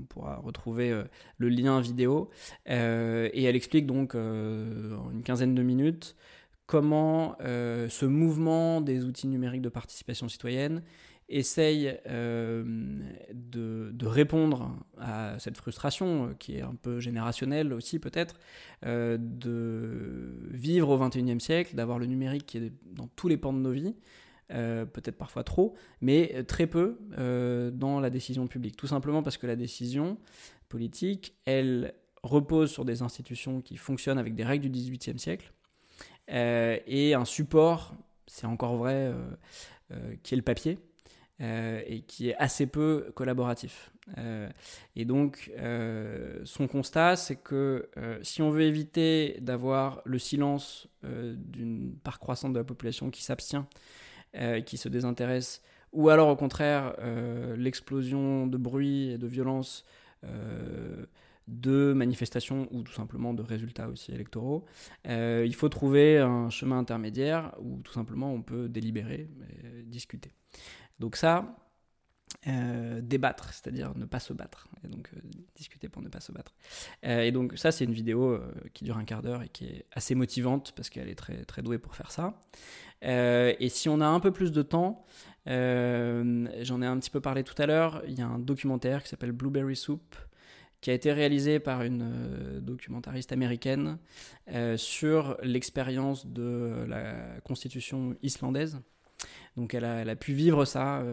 [0.09, 1.03] pourra retrouver euh,
[1.39, 2.31] le lien vidéo.
[2.71, 6.15] Euh, et elle explique donc euh, en une quinzaine de minutes
[6.67, 10.83] comment ce mouvement des outils numériques de participation citoyenne
[11.29, 13.05] essaye de,
[14.03, 18.41] répondre à cette frustration qui est un peu générationnelle aussi peut-être,
[18.83, 23.59] de vivre au 21e siècle, d'avoir le numérique qui est dans tous les pans de
[23.59, 23.95] nos vies,
[24.53, 28.77] euh, peut-être parfois trop, mais très peu euh, dans la décision publique.
[28.77, 30.19] Tout simplement parce que la décision
[30.69, 35.53] politique, elle repose sur des institutions qui fonctionnent avec des règles du XVIIIe siècle
[36.31, 37.95] euh, et un support,
[38.27, 39.15] c'est encore vrai,
[40.23, 40.79] qui est le papier.
[41.41, 43.93] et qui est assez peu collaboratif.
[44.95, 45.53] et donc,
[46.45, 47.89] son constat, c'est que
[48.23, 53.67] si on veut éviter d'avoir le silence d'une part croissante de la population qui s'abstient
[54.37, 55.63] euh, qui se désintéressent,
[55.93, 59.85] ou alors au contraire euh, l'explosion de bruit et de violence
[60.25, 61.07] euh,
[61.47, 64.65] de manifestations ou tout simplement de résultats aussi électoraux.
[65.05, 69.29] il faut trouver un chemin intermédiaire où tout simplement on peut délibérer,
[69.63, 70.33] et discuter.
[70.99, 71.55] Donc ça,
[73.03, 75.09] débattre, c'est-à-dire ne pas se battre, et donc
[75.57, 76.55] discuter pour ne pas se battre.
[77.03, 78.39] et donc ça, c'est une vidéo
[78.75, 81.63] qui dure un quart d'heure et qui est assez motivante parce qu'elle est très, très
[81.63, 82.39] douée pour faire ça.
[83.05, 85.05] Euh, et si on a un peu plus de temps,
[85.49, 89.03] euh, j'en ai un petit peu parlé tout à l'heure, il y a un documentaire
[89.03, 90.15] qui s'appelle Blueberry Soup
[90.81, 93.99] qui a été réalisé par une euh, documentariste américaine
[94.77, 98.81] sur l'expérience de la constitution islandaise.
[99.57, 101.05] Donc elle a, pu vivre ça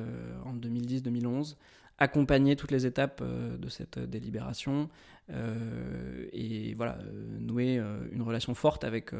[0.46, 1.56] en 2010-2011
[1.98, 4.90] accompagner toutes les étapes de cette délibération,
[5.30, 9.12] euh, et voilà, euh, nouer euh, une relation forte avec,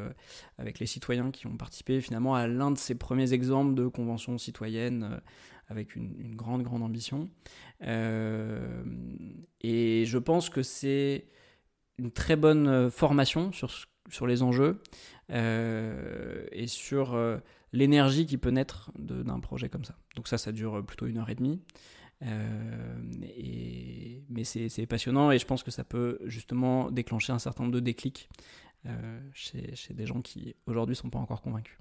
[0.78, 5.20] les citoyens qui ont participé finalement à l'un de ces premiers exemples de convention citoyenne
[5.68, 7.28] avec une, grande, grande ambition.
[7.80, 11.26] et je pense que c'est
[11.98, 14.80] une très bonne formation sur les enjeux
[15.30, 17.40] et sur
[17.72, 19.96] l'énergie qui peut naître d'un projet comme ça.
[20.16, 21.60] Donc ça, ça dure plutôt une heure et demie.
[22.24, 23.02] Euh,
[23.36, 27.74] et, mais c'est passionnant et je pense que ça peut justement déclencher un certain nombre
[27.74, 28.28] de déclics
[28.86, 31.78] euh, chez, chez, des gens qui aujourd'hui sont pas encore convaincus.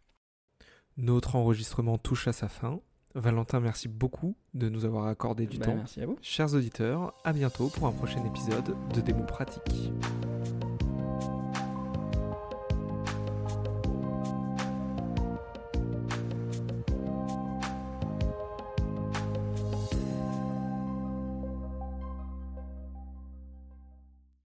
[0.98, 2.80] Notre enregistrement touche à sa fin.
[3.14, 5.76] Valentin, merci beaucoup de nous avoir accordé du bah, temps.
[5.76, 6.18] Merci à vous.
[6.22, 9.92] Chers auditeurs, à bientôt pour un prochain épisode de Démo Pratique.